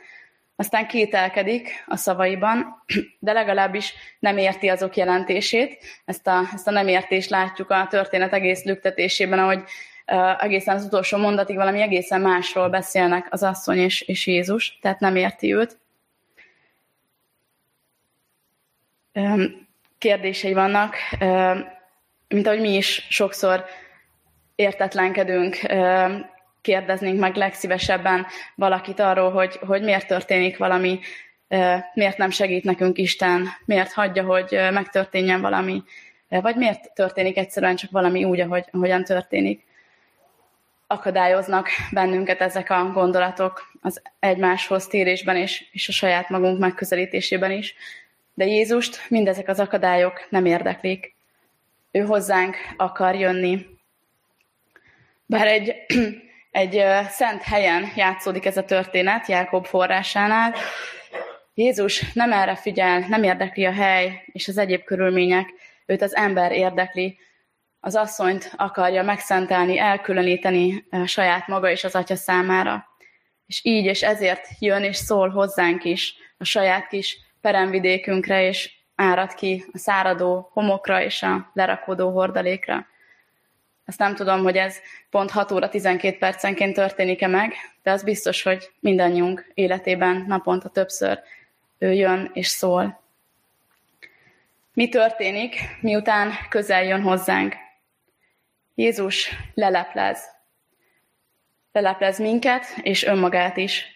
aztán 0.57 0.87
kételkedik 0.87 1.85
a 1.87 1.97
szavaiban, 1.97 2.85
de 3.19 3.33
legalábbis 3.33 3.95
nem 4.19 4.39
érti 4.39 4.69
azok 4.69 4.97
jelentését. 4.97 5.79
Ezt 6.05 6.27
a, 6.27 6.43
ezt 6.55 6.69
a 6.69 6.71
nem 6.71 6.89
értést 6.89 7.31
látjuk 7.31 7.71
a 7.71 7.87
történet 7.91 8.33
egész 8.33 8.65
lüktetésében, 8.65 9.39
ahogy 9.39 9.63
uh, 10.07 10.45
egészen 10.45 10.77
az 10.77 10.85
utolsó 10.85 11.19
mondatig 11.19 11.57
valami 11.57 11.81
egészen 11.81 12.21
másról 12.21 12.69
beszélnek 12.69 13.27
az 13.31 13.43
asszony 13.43 13.79
és, 13.79 14.01
és 14.01 14.27
Jézus, 14.27 14.79
tehát 14.81 15.01
nem 15.01 15.17
érti 15.17 15.55
őt. 15.55 15.81
Kérdései 19.99 20.53
vannak, 20.53 20.97
mint 22.29 22.47
ahogy 22.47 22.61
mi 22.61 22.75
is 22.75 23.07
sokszor 23.11 23.65
értetlenkedünk, 24.55 25.57
kérdeznénk 26.61 27.19
meg 27.21 27.37
legszívesebben 27.37 28.27
valakit 28.55 29.01
arról, 29.01 29.31
hogy, 29.31 29.59
hogy 29.67 29.83
miért 29.83 30.07
történik 30.07 30.57
valami, 30.57 31.01
miért 31.95 32.17
nem 32.17 32.31
segít 32.31 32.65
nekünk 32.65 32.99
Isten, 32.99 33.49
miért 33.65 33.93
hagyja, 33.93 34.25
hogy 34.25 34.59
megtörténjen 34.73 35.41
valami, 35.41 35.83
vagy 36.29 36.57
miért 36.57 36.95
történik 36.95 37.37
egyszerűen 37.37 37.77
csak 37.77 37.91
valami 37.91 38.25
úgy, 38.25 38.41
ahogy, 38.41 38.65
ahogyan 38.71 39.05
történik. 39.05 39.65
Akadályoznak 40.87 41.69
bennünket 41.91 42.41
ezek 42.41 42.71
a 42.71 42.91
gondolatok 42.93 43.71
az 43.81 44.03
egymáshoz 44.19 44.87
térésben 44.87 45.37
és, 45.37 45.65
és 45.73 45.89
a 45.89 45.93
saját 45.93 46.29
magunk 46.29 46.59
megközelítésében 46.59 47.51
is. 47.51 47.75
De 48.35 48.47
Jézust 48.47 49.09
mindezek 49.09 49.49
az 49.49 49.61
akadályok 49.61 50.27
nem 50.31 50.45
érdeklik. 50.45 51.15
Ő 51.91 52.01
hozzánk 52.01 52.57
akar 52.77 53.15
jönni. 53.15 53.67
Bár 55.27 55.47
egy, 55.47 55.75
egy 56.51 56.85
szent 57.09 57.43
helyen 57.43 57.93
játszódik 57.97 58.47
ez 58.47 58.57
a 58.57 58.65
történet, 58.65 59.27
Jákob 59.27 59.67
forrásánál, 59.67 60.55
Jézus 61.55 62.13
nem 62.13 62.33
erre 62.33 62.55
figyel, 62.55 62.99
nem 63.09 63.23
érdekli 63.23 63.65
a 63.65 63.73
hely 63.73 64.23
és 64.33 64.49
az 64.49 64.59
egyéb 64.59 64.85
körülmények, 64.85 65.49
őt 65.87 66.03
az 66.03 66.15
ember 66.17 66.53
érdekli, 66.53 67.19
az 67.81 67.95
asszonyt 67.95 68.53
akarja 68.57 69.03
megszentelni, 69.03 69.79
elkülöníteni 69.79 70.85
saját 71.05 71.47
maga 71.47 71.71
és 71.71 71.85
az 71.85 71.95
atya 71.95 72.17
számára. 72.17 72.85
És 73.47 73.61
így 73.65 73.85
és 73.85 74.03
ezért 74.03 74.49
jön 74.59 74.83
és 74.83 74.97
szól 74.97 75.29
hozzánk 75.29 75.85
is, 75.85 76.15
a 76.39 76.45
saját 76.45 76.89
kis 76.89 77.19
peremvidékünkre, 77.43 78.47
és 78.47 78.73
árad 78.95 79.35
ki 79.35 79.65
a 79.73 79.79
száradó 79.79 80.51
homokra 80.53 81.03
és 81.03 81.23
a 81.23 81.51
lerakódó 81.53 82.11
hordalékra. 82.11 82.87
Ezt 83.85 83.99
nem 83.99 84.15
tudom, 84.15 84.43
hogy 84.43 84.57
ez 84.57 84.77
pont 85.11 85.31
6 85.31 85.53
óra 85.53 85.69
12 85.69 86.19
percenként 86.19 86.75
történik-e 86.75 87.27
meg, 87.27 87.55
de 87.83 87.91
az 87.91 88.03
biztos, 88.03 88.43
hogy 88.43 88.71
mindannyiunk 88.81 89.51
életében 89.55 90.25
naponta 90.29 90.69
többször 90.69 91.21
ő 91.79 91.93
jön 91.93 92.31
és 92.33 92.47
szól. 92.47 93.03
Mi 94.75 94.89
történik, 94.89 95.57
miután 95.81 96.33
közel 96.49 96.85
jön 96.85 97.03
hozzánk? 97.03 97.55
Jézus 98.75 99.31
leleplez. 99.55 100.31
leleplez 101.73 102.19
minket 102.19 102.65
és 102.83 103.05
önmagát 103.05 103.57
is. 103.57 103.92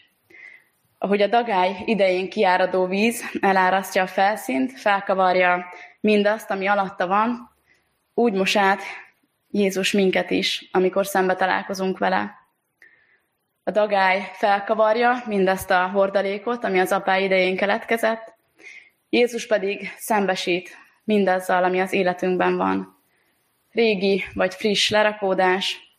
Ahogy 0.99 1.23
a 1.23 1.26
dagály 1.26 1.76
idején 1.85 2.29
kiáradó 2.31 2.87
víz 2.87 3.25
elárasztja 3.41 4.03
a 4.03 4.07
felszínt, 4.07 4.81
felkavarja 4.81 5.65
mindazt, 6.00 6.50
ami 6.50 6.67
alatta 6.67 7.07
van, 7.07 7.50
úgy 8.15 8.33
mos 8.33 8.57
át 8.57 8.83
Jézus 9.50 9.93
minket 9.93 10.31
is, 10.31 10.69
amikor 10.73 11.07
szembe 11.07 11.35
találkozunk 11.35 11.99
vele. 11.99 12.35
A 13.65 13.71
dagály 13.71 14.31
felkavarja 14.33 15.23
mindazt 15.26 15.71
a 15.71 15.88
hordalékot, 15.88 16.65
ami 16.65 16.79
az 16.79 16.93
apá 16.93 17.19
idején 17.19 17.57
keletkezett, 17.57 18.35
Jézus 19.09 19.47
pedig 19.47 19.93
szembesít 19.97 20.76
mindazzal, 21.05 21.65
ami 21.65 21.81
az 21.81 21.93
életünkben 21.93 22.57
van. 22.57 23.03
Régi 23.71 24.25
vagy 24.35 24.55
friss 24.55 24.91
lerakódás, 24.91 25.97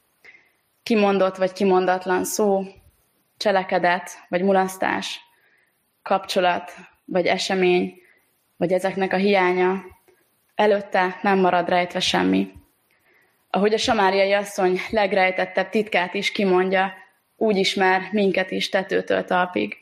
kimondott 0.84 1.38
vagy 1.38 1.54
kimondatlan 1.54 2.24
szó, 2.24 2.64
cselekedet 3.38 4.26
vagy 4.30 4.44
mulasztás, 4.44 5.20
kapcsolat 6.02 6.72
vagy 7.06 7.26
esemény, 7.26 7.94
vagy 8.58 8.72
ezeknek 8.72 9.14
a 9.14 9.18
hiánya, 9.18 9.84
előtte 10.56 11.20
nem 11.22 11.40
marad 11.40 11.70
rejtve 11.70 12.00
semmi. 12.00 12.52
Ahogy 13.50 13.74
a 13.74 13.78
samáriai 13.78 14.34
asszony 14.34 14.80
legrejtettebb 14.90 15.70
titkát 15.70 16.14
is 16.14 16.32
kimondja, 16.32 16.94
úgy 17.36 17.58
ismer 17.58 18.02
minket 18.12 18.52
is 18.52 18.70
tetőtől 18.70 19.26
talpig. 19.26 19.78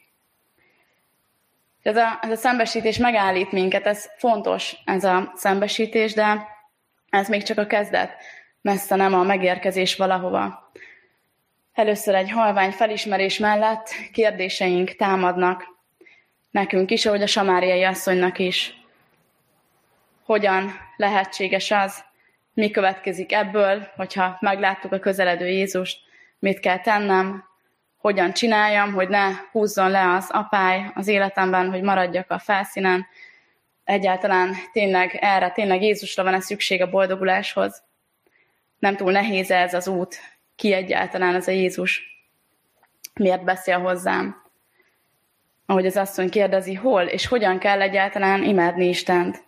Ez 1.82 1.96
a, 1.96 2.20
ez 2.22 2.32
a 2.32 2.36
szembesítés 2.36 2.98
megállít 2.98 3.52
minket, 3.52 3.86
ez 3.86 4.10
fontos, 4.18 4.76
ez 4.86 5.04
a 5.04 5.32
szembesítés, 5.36 6.14
de 6.14 6.48
ez 7.10 7.30
még 7.30 7.44
csak 7.44 7.58
a 7.58 7.68
kezdet, 7.68 8.16
messze 8.62 8.96
nem 8.96 9.14
a 9.14 9.24
megérkezés 9.24 9.96
valahova. 9.96 10.65
Először 11.76 12.16
egy 12.16 12.32
halvány 12.32 12.72
felismerés 12.72 13.38
mellett 13.38 13.90
kérdéseink 14.12 14.96
támadnak 14.96 15.64
nekünk 16.52 16.92
is, 16.92 17.06
ahogy 17.06 17.22
a 17.22 17.28
samáriai 17.28 17.84
asszonynak 17.84 18.40
is. 18.40 18.74
Hogyan 20.24 20.72
lehetséges 20.98 21.72
az, 21.72 22.04
mi 22.54 22.72
következik 22.72 23.32
ebből, 23.32 23.88
hogyha 23.96 24.38
megláttuk 24.40 24.92
a 24.92 25.00
közeledő 25.00 25.48
Jézust, 25.48 26.00
mit 26.40 26.60
kell 26.60 26.80
tennem, 26.80 27.44
hogyan 27.98 28.34
csináljam, 28.34 28.94
hogy 28.94 29.08
ne 29.08 29.28
húzzon 29.52 29.90
le 29.90 30.14
az 30.14 30.30
apály 30.32 30.92
az 30.94 31.08
életemben, 31.08 31.70
hogy 31.70 31.82
maradjak 31.82 32.32
a 32.32 32.40
felszínen. 32.40 33.08
Egyáltalán 33.84 34.56
tényleg 34.72 35.18
erre, 35.22 35.52
tényleg 35.52 35.82
Jézusra 35.82 36.24
van-e 36.24 36.40
szükség 36.40 36.82
a 36.82 36.90
boldoguláshoz? 36.90 37.84
Nem 38.80 38.96
túl 38.96 39.12
nehéz 39.12 39.52
ez 39.52 39.74
az 39.74 39.88
út? 39.88 40.35
Ki 40.56 40.74
egyáltalán 40.74 41.36
ez 41.36 41.48
a 41.48 41.52
Jézus? 41.52 42.02
Miért 43.14 43.44
beszél 43.44 43.80
hozzám? 43.80 44.44
Ahogy 45.66 45.86
az 45.86 45.98
asszony 45.98 46.30
kérdezi, 46.30 46.74
hol 46.74 47.04
és 47.04 47.28
hogyan 47.28 47.60
kell 47.60 47.82
egyáltalán 47.82 48.44
imádni 48.44 48.88
Istent. 48.88 49.44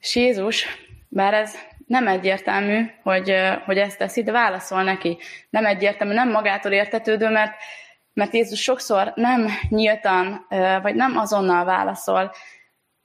És 0.00 0.16
Jézus, 0.16 0.66
bár 1.08 1.34
ez 1.34 1.56
nem 1.86 2.08
egyértelmű, 2.08 2.84
hogy, 3.02 3.34
hogy 3.64 3.78
ezt 3.78 3.98
teszi, 3.98 4.22
de 4.22 4.32
válaszol 4.32 4.82
neki. 4.82 5.18
Nem 5.50 5.66
egyértelmű, 5.66 6.14
nem 6.14 6.30
magától 6.30 6.72
értetődő, 6.72 7.28
mert, 7.28 7.52
mert 8.12 8.34
Jézus 8.34 8.62
sokszor 8.62 9.12
nem 9.14 9.48
nyíltan, 9.68 10.46
vagy 10.82 10.94
nem 10.94 11.16
azonnal 11.16 11.64
válaszol, 11.64 12.32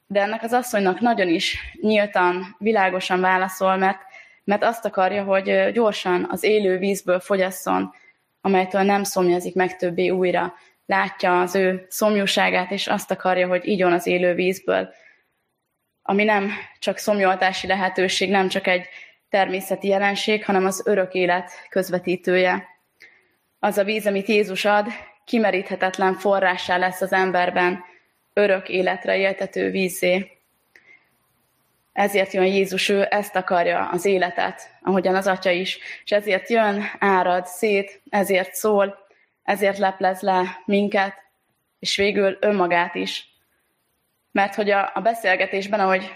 de 0.07 0.21
ennek 0.21 0.43
az 0.43 0.53
asszonynak 0.53 0.99
nagyon 0.99 1.27
is 1.27 1.57
nyíltan, 1.81 2.55
világosan 2.59 3.21
válaszol, 3.21 3.77
mert, 3.77 4.01
mert 4.43 4.63
azt 4.63 4.85
akarja, 4.85 5.23
hogy 5.23 5.71
gyorsan 5.73 6.27
az 6.29 6.43
élő 6.43 6.77
vízből 6.77 7.19
fogyasszon, 7.19 7.93
amelytől 8.41 8.81
nem 8.81 9.03
szomjazik 9.03 9.55
meg 9.55 9.77
többé 9.77 10.09
újra. 10.09 10.53
Látja 10.85 11.41
az 11.41 11.55
ő 11.55 11.85
szomjúságát, 11.89 12.71
és 12.71 12.87
azt 12.87 13.11
akarja, 13.11 13.47
hogy 13.47 13.67
igyon 13.67 13.93
az 13.93 14.07
élő 14.07 14.33
vízből 14.33 14.89
ami 16.03 16.23
nem 16.23 16.51
csak 16.79 16.97
szomjoltási 16.97 17.67
lehetőség, 17.67 18.29
nem 18.29 18.47
csak 18.47 18.67
egy 18.67 18.85
természeti 19.29 19.87
jelenség, 19.87 20.45
hanem 20.45 20.65
az 20.65 20.81
örök 20.85 21.13
élet 21.13 21.51
közvetítője. 21.69 22.67
Az 23.59 23.77
a 23.77 23.83
víz, 23.83 24.05
amit 24.07 24.27
Jézus 24.27 24.65
ad, 24.65 24.87
kimeríthetetlen 25.25 26.13
forrássá 26.13 26.77
lesz 26.77 27.01
az 27.01 27.13
emberben, 27.13 27.83
örök 28.33 28.69
életre 28.69 29.17
éltető 29.17 29.69
vízé. 29.69 30.40
Ezért 31.93 32.31
jön 32.31 32.45
Jézus, 32.45 32.89
ő 32.89 33.07
ezt 33.09 33.35
akarja, 33.35 33.89
az 33.91 34.05
életet, 34.05 34.69
ahogyan 34.81 35.15
az 35.15 35.27
Atya 35.27 35.49
is, 35.49 35.79
és 36.03 36.11
ezért 36.11 36.49
jön, 36.49 36.83
árad 36.99 37.45
szét, 37.45 38.01
ezért 38.09 38.53
szól, 38.53 38.97
ezért 39.43 39.77
leplez 39.77 40.21
le 40.21 40.61
minket, 40.65 41.13
és 41.79 41.95
végül 41.95 42.37
önmagát 42.39 42.95
is, 42.95 43.25
mert 44.31 44.55
hogy 44.55 44.69
a, 44.69 44.91
a 44.93 45.01
beszélgetésben, 45.01 45.79
ahogy 45.79 46.13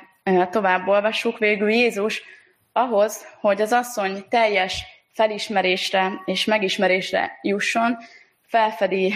tovább 0.50 0.88
olvassuk, 0.88 1.38
végül 1.38 1.72
Jézus 1.72 2.24
ahhoz, 2.72 3.28
hogy 3.40 3.62
az 3.62 3.72
asszony 3.72 4.26
teljes 4.30 4.84
felismerésre 5.12 6.22
és 6.26 6.46
megismerésre 6.46 7.40
jusson, 7.42 7.98
felfedi, 8.42 9.14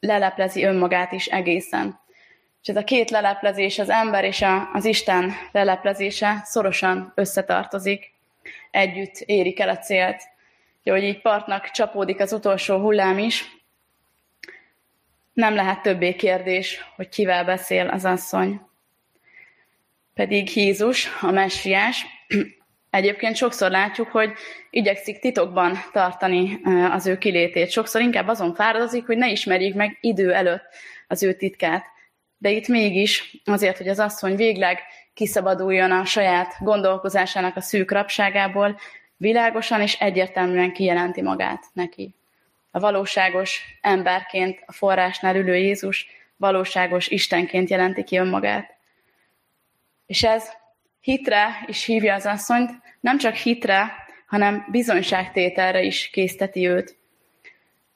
leleplezi 0.00 0.64
önmagát 0.64 1.12
is 1.12 1.26
egészen. 1.26 2.00
És 2.64 2.70
ez 2.70 2.76
a 2.76 2.84
két 2.84 3.10
leleplezés, 3.10 3.78
az 3.78 3.88
ember 3.90 4.24
és 4.24 4.44
az 4.72 4.84
Isten 4.84 5.32
leleplezése 5.52 6.40
szorosan 6.44 7.12
összetartozik, 7.14 8.12
együtt 8.70 9.16
érik 9.16 9.60
el 9.60 9.68
a 9.68 9.78
célt. 9.78 10.22
Ugye, 10.80 10.92
hogy 10.92 11.02
így 11.02 11.20
partnak 11.20 11.70
csapódik 11.70 12.20
az 12.20 12.32
utolsó 12.32 12.78
hullám 12.78 13.18
is, 13.18 13.44
nem 15.32 15.54
lehet 15.54 15.82
többé 15.82 16.14
kérdés, 16.14 16.84
hogy 16.96 17.08
kivel 17.08 17.44
beszél 17.44 17.88
az 17.88 18.04
asszony. 18.04 18.60
Pedig 20.14 20.56
Jézus, 20.56 21.08
a 21.20 21.30
messiás, 21.30 22.06
egyébként 22.90 23.36
sokszor 23.36 23.70
látjuk, 23.70 24.08
hogy 24.08 24.32
igyekszik 24.70 25.18
titokban 25.18 25.78
tartani 25.92 26.60
az 26.90 27.06
ő 27.06 27.18
kilétét. 27.18 27.70
Sokszor 27.70 28.00
inkább 28.00 28.28
azon 28.28 28.54
fáradozik, 28.54 29.06
hogy 29.06 29.16
ne 29.16 29.30
ismerjék 29.30 29.74
meg 29.74 29.98
idő 30.00 30.32
előtt 30.32 30.64
az 31.08 31.22
ő 31.22 31.34
titkát. 31.34 31.92
De 32.38 32.50
itt 32.50 32.68
mégis 32.68 33.40
azért, 33.44 33.76
hogy 33.76 33.88
az 33.88 33.98
asszony 33.98 34.36
végleg 34.36 34.78
kiszabaduljon 35.14 35.90
a 35.90 36.04
saját 36.04 36.54
gondolkozásának 36.60 37.56
a 37.56 37.60
szűk 37.60 37.90
rabságából, 37.90 38.78
világosan 39.16 39.80
és 39.80 39.94
egyértelműen 39.94 40.72
kijelenti 40.72 41.22
magát 41.22 41.64
neki 41.72 42.14
a 42.74 42.80
valóságos 42.80 43.62
emberként, 43.80 44.62
a 44.66 44.72
forrásnál 44.72 45.36
ülő 45.36 45.56
Jézus 45.56 46.06
valóságos 46.36 47.08
Istenként 47.08 47.70
jelenti 47.70 48.04
ki 48.04 48.16
önmagát. 48.16 48.74
És 50.06 50.22
ez 50.22 50.50
hitre 51.00 51.64
is 51.66 51.84
hívja 51.84 52.14
az 52.14 52.26
asszonyt, 52.26 52.70
nem 53.00 53.18
csak 53.18 53.34
hitre, 53.34 53.92
hanem 54.26 54.66
bizonyságtételre 54.70 55.82
is 55.82 56.10
készteti 56.10 56.68
őt. 56.68 56.96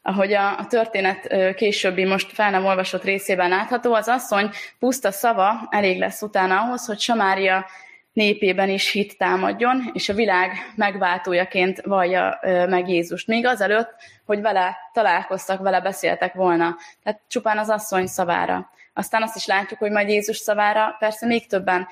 Ahogy 0.03 0.33
a, 0.33 0.59
a 0.59 0.67
történet 0.67 1.55
későbbi, 1.55 2.05
most 2.05 2.33
fel 2.33 2.51
nem 2.51 2.65
olvasott 2.65 3.05
részében 3.05 3.49
látható, 3.49 3.95
az 3.95 4.09
asszony 4.09 4.51
puszta 4.79 5.11
szava 5.11 5.69
elég 5.71 5.99
lesz 5.99 6.23
utána 6.23 6.61
ahhoz, 6.61 6.87
hogy 6.87 6.99
Samária 6.99 7.67
népében 8.13 8.69
is 8.69 8.91
hit 8.91 9.19
támadjon, 9.19 9.91
és 9.93 10.09
a 10.09 10.15
világ 10.15 10.53
megváltójaként 10.75 11.81
vallja 11.81 12.39
meg 12.69 12.89
Jézust. 12.89 13.27
Még 13.27 13.47
azelőtt, 13.47 13.95
hogy 14.27 14.41
vele 14.41 14.77
találkoztak, 14.93 15.63
vele 15.63 15.81
beszéltek 15.81 16.35
volna. 16.35 16.77
Tehát 17.03 17.21
csupán 17.29 17.59
az 17.59 17.69
asszony 17.69 18.07
szavára. 18.07 18.71
Aztán 18.95 19.23
azt 19.23 19.37
is 19.37 19.47
látjuk, 19.47 19.79
hogy 19.79 19.91
majd 19.91 20.09
Jézus 20.09 20.37
szavára 20.37 20.97
persze 20.99 21.27
még 21.27 21.47
többen 21.47 21.89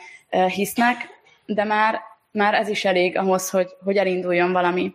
hisznek, 0.55 1.09
de 1.45 1.65
már, 1.65 2.01
már 2.31 2.55
ez 2.55 2.69
is 2.69 2.85
elég 2.85 3.17
ahhoz, 3.19 3.51
hogy, 3.51 3.69
hogy 3.85 3.97
elinduljon 3.97 4.53
valami. 4.53 4.95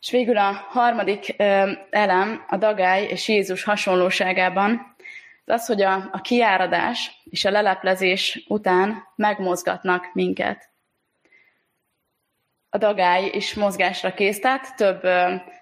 És 0.00 0.10
végül 0.10 0.36
a 0.36 0.52
harmadik 0.52 1.34
elem 1.90 2.44
a 2.48 2.56
dagály 2.56 3.04
és 3.04 3.28
Jézus 3.28 3.64
hasonlóságában 3.64 4.96
az, 5.44 5.66
hogy 5.66 5.82
a, 5.82 6.08
a 6.12 6.20
kiáradás 6.20 7.22
és 7.30 7.44
a 7.44 7.50
leleplezés 7.50 8.44
után 8.48 9.02
megmozgatnak 9.16 10.10
minket. 10.12 10.68
A 12.70 12.78
dagály 12.78 13.30
is 13.32 13.54
mozgásra 13.54 14.14
kész, 14.14 14.40
tehát 14.40 14.76
több, 14.76 15.00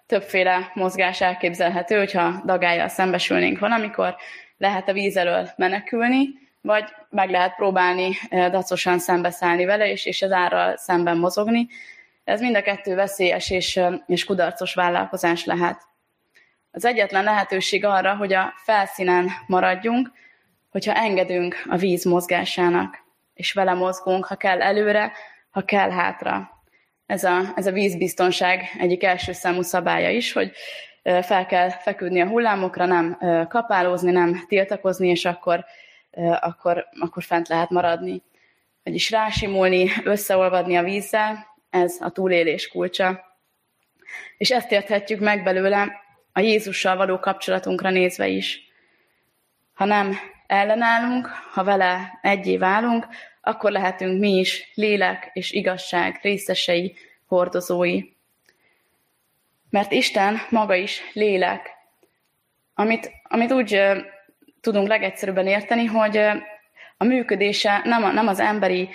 többféle 0.07 0.71
mozgás 0.75 1.21
elképzelhető, 1.21 1.99
hogyha 1.99 2.43
dagályjal 2.45 2.89
szembesülnénk 2.89 3.59
valamikor, 3.59 4.17
lehet 4.57 4.89
a 4.89 4.93
víz 4.93 5.17
elől 5.17 5.49
menekülni, 5.57 6.29
vagy 6.61 6.85
meg 7.11 7.31
lehet 7.31 7.55
próbálni 7.55 8.13
dacosan 8.31 8.99
szembeszállni 8.99 9.65
vele, 9.65 9.91
és, 9.91 10.07
és 10.07 10.23
az 10.23 10.33
árral 10.33 10.77
szemben 10.77 11.19
mozogni. 11.19 11.69
Ez 12.27 12.41
mind 12.41 12.57
a 12.57 12.63
kettő 12.63 12.95
veszélyes 12.95 13.51
és, 13.51 13.81
és 14.07 14.25
kudarcos 14.25 14.75
vállalkozás 14.75 15.45
lehet. 15.45 15.83
Az 16.71 16.85
egyetlen 16.85 17.25
lehetőség 17.25 17.85
arra, 17.85 18.17
hogy 18.17 18.33
a 18.33 18.53
felszínen 18.57 19.31
maradjunk, 19.47 20.13
hogyha 20.71 20.95
engedünk 20.95 21.63
a 21.69 21.77
víz 21.77 22.05
mozgásának, 22.05 23.05
és 23.35 23.53
vele 23.53 23.75
mozgunk, 23.75 24.25
ha 24.25 24.35
kell 24.35 24.63
előre, 24.63 25.13
ha 25.51 25.63
kell 25.63 25.91
hátra. 25.91 26.51
ez 27.07 27.25
a, 27.25 27.41
ez 27.55 27.67
a 27.67 27.73
vízbiztonság 27.73 28.77
egyik 28.79 29.05
első 29.05 29.33
számú 29.33 29.63
szabálya 29.63 30.11
is, 30.11 30.33
hogy 30.33 30.53
fel 31.23 31.47
kell 31.47 31.71
feküdni 31.71 32.21
a 32.21 32.29
hullámokra, 32.29 32.87
nem 32.87 33.19
kapálózni, 33.49 34.11
nem 34.11 34.45
tiltakozni, 34.49 35.09
és 35.09 35.25
akkor, 35.25 35.65
akkor, 36.41 36.87
akkor 37.01 37.23
fent 37.23 37.49
lehet 37.49 37.71
maradni. 37.71 38.23
Vagyis 38.83 39.11
rásimulni, 39.11 39.91
összeolvadni 40.05 40.77
a 40.77 40.83
vízzel, 40.83 41.55
ez 41.83 41.97
a 42.01 42.11
túlélés 42.11 42.69
kulcsa. 42.69 43.25
És 44.37 44.51
ezt 44.51 44.73
érthetjük 44.73 45.21
meg 45.21 45.43
belőle 45.43 46.05
a 46.33 46.41
Jézussal 46.41 46.97
való 46.97 47.19
kapcsolatunkra 47.19 47.91
nézve 47.91 48.27
is. 48.29 48.61
Ha 49.75 49.85
nem 49.85 50.17
ellenállunk, 50.47 51.27
ha 51.27 51.65
vele 51.65 52.19
egyé 52.23 52.57
válunk, 52.57 53.07
akkor 53.41 53.71
lehetünk 53.71 54.21
mi 54.21 54.31
is 54.31 54.73
lélek 54.75 55.31
és 55.33 55.53
igazság 55.53 56.19
részesei, 56.23 56.97
hordozói. 57.27 58.03
Mert 59.71 59.93
Isten 59.93 60.39
maga 60.51 60.75
is 60.75 61.01
lélek, 61.13 61.71
amit, 62.75 63.11
amit 63.23 63.53
úgy 63.53 63.75
uh, 63.75 63.97
tudunk 64.61 64.89
legegyszerűbben 64.89 65.47
érteni, 65.47 65.85
hogy 65.85 66.17
uh, 66.17 66.37
a 66.97 67.05
működése 67.05 67.81
nem, 67.85 68.05
a, 68.05 68.13
nem 68.13 68.29
az 68.29 68.41
emberi 68.41 68.89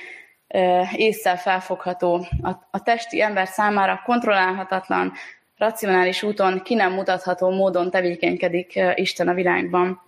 észszel 0.96 1.38
felfogható, 1.38 2.26
a, 2.42 2.50
a 2.72 2.84
testi 2.84 3.22
ember 3.22 3.48
számára 3.48 4.02
kontrollálhatatlan, 4.06 5.14
racionális 5.58 6.24
úton, 6.24 6.62
ki 6.64 6.74
nem 6.74 6.94
mutatható 6.94 7.50
módon 7.50 7.90
tevékenykedik 7.90 8.80
Isten 8.96 9.28
a 9.28 9.34
világban. 9.34 10.02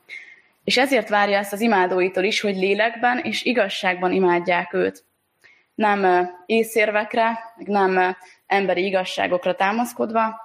És 0.63 0.77
ezért 0.77 1.09
várja 1.09 1.37
ezt 1.37 1.53
az 1.53 1.61
imádóitól 1.61 2.23
is, 2.23 2.41
hogy 2.41 2.55
lélekben 2.55 3.17
és 3.17 3.43
igazságban 3.43 4.11
imádják 4.11 4.73
őt. 4.73 5.03
Nem 5.75 6.29
észérvekre, 6.45 7.39
nem 7.57 8.15
emberi 8.47 8.85
igazságokra 8.85 9.55
támaszkodva, 9.55 10.41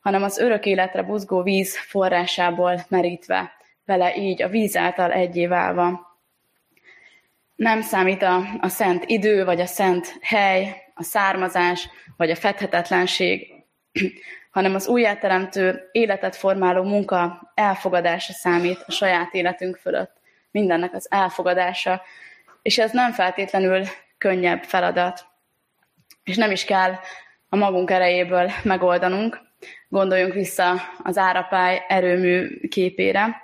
hanem 0.00 0.22
az 0.22 0.38
örök 0.38 0.66
életre 0.66 1.02
buzgó 1.02 1.42
víz 1.42 1.78
forrásából 1.78 2.84
merítve, 2.88 3.52
vele 3.84 4.16
így 4.16 4.42
a 4.42 4.48
víz 4.48 4.76
által 4.76 5.12
egyé 5.12 5.46
válva. 5.46 6.09
Nem 7.60 7.80
számít 7.80 8.22
a, 8.22 8.42
a 8.60 8.68
szent 8.68 9.04
idő, 9.06 9.44
vagy 9.44 9.60
a 9.60 9.66
szent 9.66 10.16
hely, 10.20 10.76
a 10.94 11.02
származás, 11.02 11.88
vagy 12.16 12.30
a 12.30 12.34
fedhetetlenség, 12.34 13.52
hanem 14.56 14.74
az 14.74 14.88
újjáteremtő, 14.88 15.88
életet 15.92 16.36
formáló 16.36 16.82
munka 16.82 17.52
elfogadása 17.54 18.32
számít 18.32 18.84
a 18.86 18.90
saját 18.90 19.34
életünk 19.34 19.76
fölött. 19.76 20.12
Mindennek 20.50 20.94
az 20.94 21.06
elfogadása. 21.10 22.02
És 22.62 22.78
ez 22.78 22.90
nem 22.92 23.12
feltétlenül 23.12 23.82
könnyebb 24.18 24.62
feladat. 24.62 25.26
És 26.24 26.36
nem 26.36 26.50
is 26.50 26.64
kell 26.64 26.92
a 27.48 27.56
magunk 27.56 27.90
erejéből 27.90 28.50
megoldanunk. 28.62 29.40
Gondoljunk 29.88 30.32
vissza 30.32 30.82
az 31.02 31.18
árapály 31.18 31.84
erőmű 31.88 32.60
képére. 32.68 33.42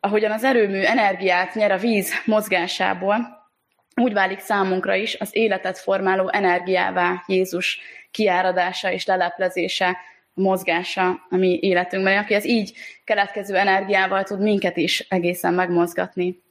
Ahogyan 0.00 0.30
az 0.30 0.44
erőmű 0.44 0.80
energiát 0.80 1.54
nyer 1.54 1.70
a 1.70 1.76
víz 1.76 2.12
mozgásából, 2.24 3.38
úgy 3.94 4.12
válik 4.12 4.38
számunkra 4.38 4.94
is 4.94 5.16
az 5.18 5.36
életet 5.36 5.78
formáló 5.78 6.28
energiává 6.28 7.24
Jézus 7.26 7.80
kiáradása 8.10 8.92
és 8.92 9.06
leleplezése, 9.06 9.96
mozgása 10.34 11.08
a 11.30 11.36
mi 11.36 11.58
életünkben, 11.62 12.18
aki 12.18 12.34
az 12.34 12.46
így 12.46 12.72
keletkező 13.04 13.56
energiával 13.56 14.22
tud 14.22 14.40
minket 14.40 14.76
is 14.76 15.00
egészen 15.08 15.54
megmozgatni. 15.54 16.42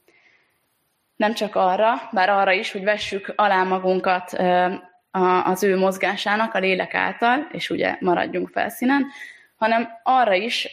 Nem 1.16 1.34
csak 1.34 1.56
arra, 1.56 1.94
bár 2.12 2.28
arra 2.28 2.52
is, 2.52 2.72
hogy 2.72 2.84
vessük 2.84 3.32
alá 3.36 3.62
magunkat 3.62 4.32
az 5.44 5.62
ő 5.62 5.76
mozgásának 5.76 6.54
a 6.54 6.58
lélek 6.58 6.94
által, 6.94 7.48
és 7.52 7.70
ugye 7.70 7.96
maradjunk 8.00 8.48
felszínen, 8.48 9.06
hanem 9.56 9.88
arra 10.02 10.34
is 10.34 10.68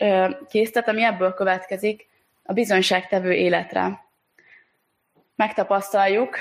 késztet, 0.49 0.87
ami 0.87 1.03
ebből 1.03 1.33
következik, 1.33 2.07
a 2.47 2.53
bizonyságtevő 2.53 3.33
életre. 3.33 4.05
Megtapasztaljuk 5.35 6.37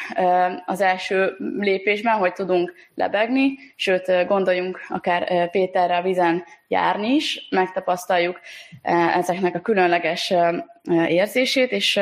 az 0.67 0.81
első 0.81 1.37
lépésben, 1.59 2.19
hogy 2.19 2.33
tudunk 2.33 2.73
lebegni, 2.95 3.59
sőt, 3.75 4.27
gondoljunk 4.27 4.81
akár 4.89 5.51
Péterre 5.51 5.97
a 5.97 6.03
vizen 6.03 6.45
járni 6.69 7.15
is, 7.15 7.49
megtapasztaljuk 7.51 8.41
ezeknek 9.15 9.55
a 9.55 9.61
különleges 9.61 10.35
érzését, 11.07 11.73
és 11.73 12.01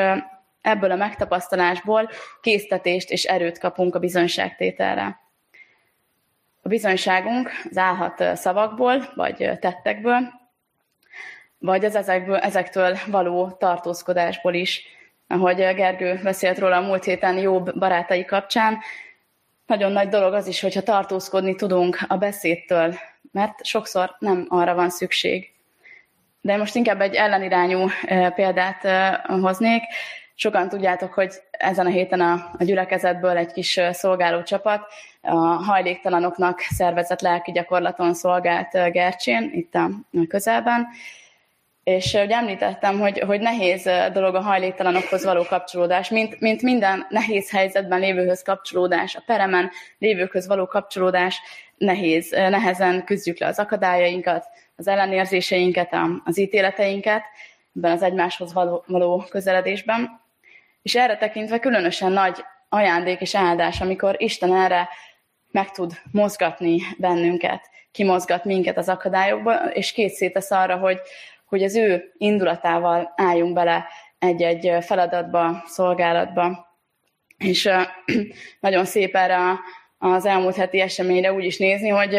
ebből 0.60 0.90
a 0.90 0.96
megtapasztalásból 0.96 2.10
késztetést 2.40 3.10
és 3.10 3.24
erőt 3.24 3.58
kapunk 3.58 3.94
a 3.94 3.98
bizonyságtételre. 3.98 5.20
A 6.62 6.68
bizonyságunk 6.68 7.50
az 7.70 7.76
állhat 7.76 8.36
szavakból, 8.36 9.12
vagy 9.14 9.50
tettekből, 9.60 10.42
vagy 11.64 11.84
az 11.84 11.94
ezekből, 11.94 12.36
ezektől 12.36 12.96
való 13.06 13.50
tartózkodásból 13.50 14.54
is 14.54 14.94
ahogy 15.26 15.56
Gergő 15.56 16.20
beszélt 16.22 16.58
róla 16.58 16.76
a 16.76 16.80
múlt 16.80 17.04
héten 17.04 17.38
jobb 17.38 17.78
barátai 17.78 18.24
kapcsán, 18.24 18.78
nagyon 19.66 19.92
nagy 19.92 20.08
dolog 20.08 20.32
az 20.32 20.46
is, 20.46 20.60
hogyha 20.60 20.82
tartózkodni 20.82 21.54
tudunk 21.54 21.98
a 22.08 22.16
beszédtől, 22.16 22.94
mert 23.32 23.64
sokszor 23.64 24.16
nem 24.18 24.46
arra 24.48 24.74
van 24.74 24.90
szükség. 24.90 25.52
De 26.40 26.56
most 26.56 26.74
inkább 26.74 27.00
egy 27.00 27.14
ellenirányú 27.14 27.88
példát 28.34 28.86
hoznék. 29.26 29.82
Sokan 30.34 30.68
tudjátok, 30.68 31.12
hogy 31.12 31.32
ezen 31.50 31.86
a 31.86 31.90
héten 31.90 32.20
a, 32.20 32.32
a 32.58 32.64
gyülekezetből 32.64 33.36
egy 33.36 33.52
kis 33.52 33.80
szolgáló 33.92 34.42
csapat 34.42 34.86
a 35.20 35.36
hajléktalanoknak 35.36 36.60
szervezett 36.60 37.20
lelki 37.20 37.52
gyakorlaton 37.52 38.14
szolgált 38.14 38.92
Gercsén, 38.92 39.50
itt 39.52 39.74
a 39.74 39.90
közelben, 40.28 40.86
és 41.84 42.12
ugye 42.12 42.36
említettem, 42.36 42.98
hogy, 42.98 43.18
hogy 43.18 43.40
nehéz 43.40 43.88
dolog 44.12 44.34
a 44.34 44.40
hajléktalanokhoz 44.40 45.24
való 45.24 45.42
kapcsolódás, 45.42 46.08
mint, 46.08 46.40
mint 46.40 46.62
minden 46.62 47.06
nehéz 47.08 47.50
helyzetben 47.50 48.00
lévőhöz 48.00 48.42
kapcsolódás, 48.42 49.16
a 49.16 49.22
peremen 49.26 49.70
lévőkhöz 49.98 50.46
való 50.46 50.66
kapcsolódás 50.66 51.40
nehéz, 51.76 52.30
nehezen 52.30 53.04
küzdjük 53.04 53.38
le 53.38 53.46
az 53.46 53.58
akadályainkat, 53.58 54.46
az 54.76 54.88
ellenérzéseinket, 54.88 55.96
az 56.24 56.38
ítéleteinket 56.38 57.22
ebben 57.76 57.90
az 57.90 58.02
egymáshoz 58.02 58.52
való, 58.52 58.84
való 58.86 59.24
közeledésben. 59.30 60.20
És 60.82 60.94
erre 60.94 61.16
tekintve 61.16 61.58
különösen 61.58 62.12
nagy 62.12 62.44
ajándék 62.68 63.20
és 63.20 63.34
áldás, 63.34 63.80
amikor 63.80 64.14
Isten 64.18 64.54
erre 64.54 64.88
meg 65.50 65.70
tud 65.70 65.92
mozgatni 66.10 66.80
bennünket, 66.98 67.70
kimozgat 67.92 68.44
minket 68.44 68.76
az 68.76 68.88
akadályokba, 68.88 69.54
és 69.54 69.92
készítesz 69.92 70.50
arra, 70.50 70.76
hogy, 70.76 71.00
hogy 71.54 71.62
az 71.62 71.76
ő 71.76 72.12
indulatával 72.16 73.12
álljunk 73.16 73.54
bele 73.54 73.86
egy-egy 74.18 74.84
feladatba, 74.84 75.62
szolgálatba. 75.66 76.66
És 77.38 77.70
nagyon 78.60 78.84
szép 78.84 79.14
erre 79.14 79.38
az 79.98 80.26
elmúlt 80.26 80.56
heti 80.56 80.80
eseményre 80.80 81.32
úgy 81.32 81.44
is 81.44 81.58
nézni, 81.58 81.88
hogy 81.88 82.14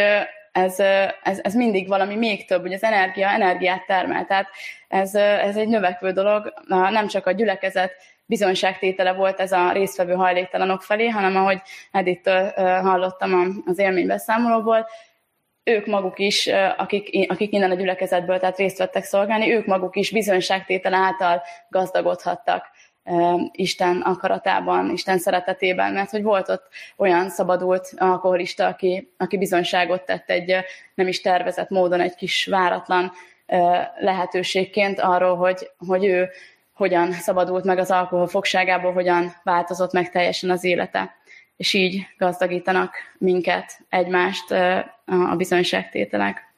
ez, 0.52 0.80
ez, 1.24 1.40
ez 1.42 1.54
mindig 1.54 1.88
valami 1.88 2.16
még 2.16 2.46
több, 2.46 2.62
hogy 2.62 2.74
az 2.74 2.84
energia 2.84 3.28
energiát 3.28 3.86
termel. 3.86 4.26
Tehát 4.26 4.48
ez, 4.88 5.16
ez 5.16 5.58
egy 5.58 5.68
növekvő 5.68 6.12
dolog, 6.12 6.54
nem 6.68 7.08
csak 7.08 7.28
a 7.28 7.32
gyülekezet 7.32 7.92
bizonyságtétele 8.26 9.14
volt 9.14 9.40
ez 9.40 9.52
a 9.52 9.72
résztvevő 9.72 10.14
hajléktalanok 10.14 10.82
felé, 10.82 11.08
hanem 11.08 11.36
ahogy 11.36 11.62
Edittől 11.92 12.52
hallottam 12.82 13.64
az 13.66 13.80
élménybeszámolóból, 13.80 14.88
ők 15.68 15.86
maguk 15.86 16.20
is, 16.20 16.48
akik, 16.78 17.32
akik 17.32 17.54
innen 17.54 17.72
a 17.72 17.76
gyülekezetből 17.76 18.40
tehát 18.40 18.58
részt 18.58 18.78
vettek 18.78 19.04
szolgálni, 19.04 19.54
ők 19.54 19.66
maguk 19.66 19.96
is 19.96 20.12
bizonyságtétel 20.12 20.94
által 20.94 21.42
gazdagodhattak 21.70 22.66
Isten 23.52 24.02
akaratában, 24.02 24.90
Isten 24.90 25.18
szeretetében, 25.18 25.94
mert 25.94 26.10
hogy 26.10 26.24
volt 26.24 26.50
ott 26.50 26.68
olyan 26.98 27.30
szabadult 27.30 27.94
alkoholista, 27.98 28.66
aki, 28.68 29.14
aki 29.18 29.38
bizonyságot 29.38 30.02
tett 30.02 30.30
egy 30.30 30.56
nem 30.96 31.08
is 31.08 31.22
tervezett 31.22 31.70
módon, 31.70 32.00
egy 32.00 32.16
kis 32.16 32.46
váratlan 32.46 33.12
lehetőségként 34.00 35.00
arról, 35.00 35.36
hogy, 35.36 35.70
hogy 35.88 36.06
ő 36.06 36.30
hogyan 36.74 37.12
szabadult 37.12 37.64
meg 37.64 37.78
az 37.78 37.92
alkohol 37.92 38.28
fogságából, 38.28 38.94
hogyan 38.94 39.36
változott 39.44 39.92
meg 39.92 40.12
teljesen 40.12 40.50
az 40.50 40.64
élete 40.64 41.16
és 41.58 41.74
így 41.74 42.08
gazdagítanak 42.18 42.96
minket, 43.18 43.80
egymást 43.90 44.52
a 45.06 45.36
bizonyságtételek. 45.38 46.54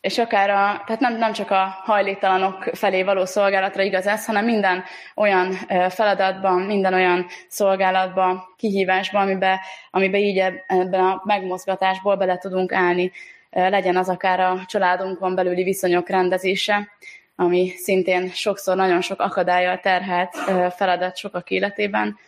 És 0.00 0.18
akár 0.18 0.50
a, 0.50 0.82
tehát 0.86 1.00
nem, 1.00 1.16
nem 1.16 1.32
csak 1.32 1.50
a 1.50 1.64
hajléktalanok 1.82 2.62
felé 2.72 3.02
való 3.02 3.24
szolgálatra 3.24 3.82
igaz 3.82 4.06
ez, 4.06 4.26
hanem 4.26 4.44
minden 4.44 4.84
olyan 5.14 5.52
feladatban, 5.88 6.60
minden 6.60 6.94
olyan 6.94 7.26
szolgálatban, 7.48 8.42
kihívásban, 8.56 9.22
amiben, 9.22 9.58
amiben 9.90 10.20
így 10.20 10.38
ebben 10.66 11.00
a 11.00 11.22
megmozgatásból 11.24 12.16
bele 12.16 12.38
tudunk 12.38 12.72
állni. 12.72 13.12
Legyen 13.50 13.96
az 13.96 14.08
akár 14.08 14.40
a 14.40 14.64
családunkon 14.66 15.34
belüli 15.34 15.62
viszonyok 15.62 16.08
rendezése, 16.08 16.88
ami 17.36 17.68
szintén 17.76 18.28
sokszor 18.28 18.76
nagyon 18.76 19.00
sok 19.00 19.20
akadályjal 19.20 19.80
terhelt 19.80 20.36
feladat 20.74 21.16
sokak 21.16 21.50
életében, 21.50 22.18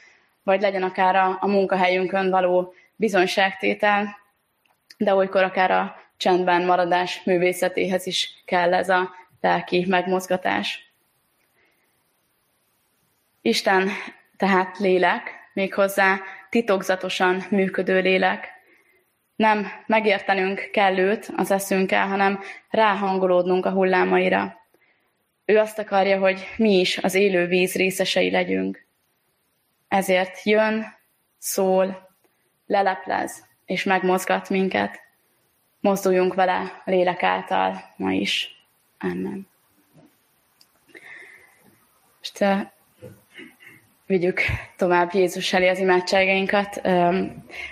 vagy 0.42 0.60
legyen 0.60 0.82
akár 0.82 1.16
a, 1.16 1.36
a 1.40 1.46
munkahelyünkön 1.46 2.30
való 2.30 2.74
bizonyságtétel, 2.96 4.18
de 4.96 5.14
olykor 5.14 5.42
akár 5.42 5.70
a 5.70 5.96
csendben 6.16 6.64
maradás 6.64 7.22
művészetéhez 7.24 8.06
is 8.06 8.42
kell 8.44 8.74
ez 8.74 8.88
a 8.88 9.10
lelki 9.40 9.84
megmozgatás. 9.88 10.92
Isten 13.42 13.88
tehát 14.36 14.78
lélek, 14.78 15.50
méghozzá 15.52 16.20
titokzatosan 16.50 17.44
működő 17.50 18.00
lélek. 18.00 18.48
Nem 19.36 19.66
megértenünk 19.86 20.68
kell 20.72 20.98
őt 20.98 21.30
az 21.36 21.50
eszünkkel, 21.50 22.06
hanem 22.06 22.40
ráhangolódnunk 22.70 23.66
a 23.66 23.70
hullámaira. 23.70 24.57
Ő 25.50 25.58
azt 25.58 25.78
akarja, 25.78 26.18
hogy 26.18 26.46
mi 26.56 26.78
is 26.78 26.98
az 26.98 27.14
élő 27.14 27.46
víz 27.46 27.74
részesei 27.74 28.30
legyünk. 28.30 28.86
Ezért 29.88 30.42
jön, 30.42 30.84
szól, 31.38 32.08
leleplez 32.66 33.46
és 33.64 33.84
megmozgat 33.84 34.48
minket. 34.48 35.00
Mozduljunk 35.80 36.34
vele 36.34 36.82
a 36.84 36.90
lélek 36.90 37.22
által 37.22 37.94
ma 37.96 38.12
is. 38.12 38.66
Amen. 38.98 39.48
Most 42.18 42.44
vigyük 44.06 44.40
tovább 44.76 45.14
Jézus 45.14 45.52
elé 45.52 45.68
az 45.68 45.78
imádságainkat, 45.78 46.80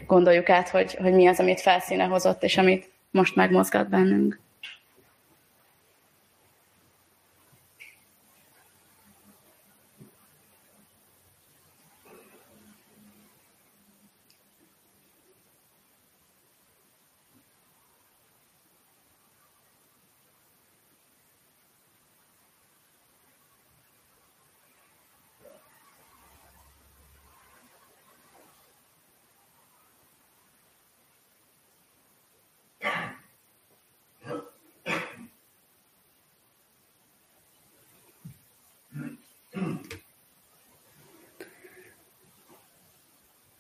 gondoljuk 0.07 0.49
át, 0.49 0.69
hogy, 0.69 0.95
hogy 0.95 1.13
mi 1.13 1.27
az, 1.27 1.41
amit 1.41 1.61
felszíne 1.61 2.05
hozott, 2.05 2.43
és 2.43 2.57
amit 2.57 2.91
most 3.11 3.35
megmozgat 3.35 3.89
bennünk. 3.89 4.45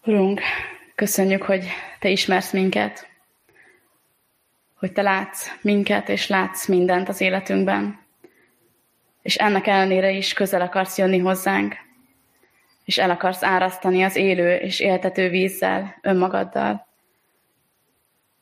Urunk, 0.06 0.40
köszönjük, 0.94 1.42
hogy 1.42 1.64
Te 1.98 2.08
ismersz 2.08 2.52
minket, 2.52 3.08
hogy 4.74 4.92
Te 4.92 5.02
látsz 5.02 5.50
minket, 5.62 6.08
és 6.08 6.28
látsz 6.28 6.66
mindent 6.66 7.08
az 7.08 7.20
életünkben, 7.20 7.98
és 9.22 9.36
ennek 9.36 9.66
ellenére 9.66 10.10
is 10.10 10.32
közel 10.32 10.60
akarsz 10.60 10.98
jönni 10.98 11.18
hozzánk, 11.18 11.74
és 12.84 12.98
el 12.98 13.10
akarsz 13.10 13.42
árasztani 13.42 14.02
az 14.02 14.16
élő 14.16 14.54
és 14.54 14.80
éltető 14.80 15.28
vízzel, 15.28 15.98
önmagaddal. 16.02 16.86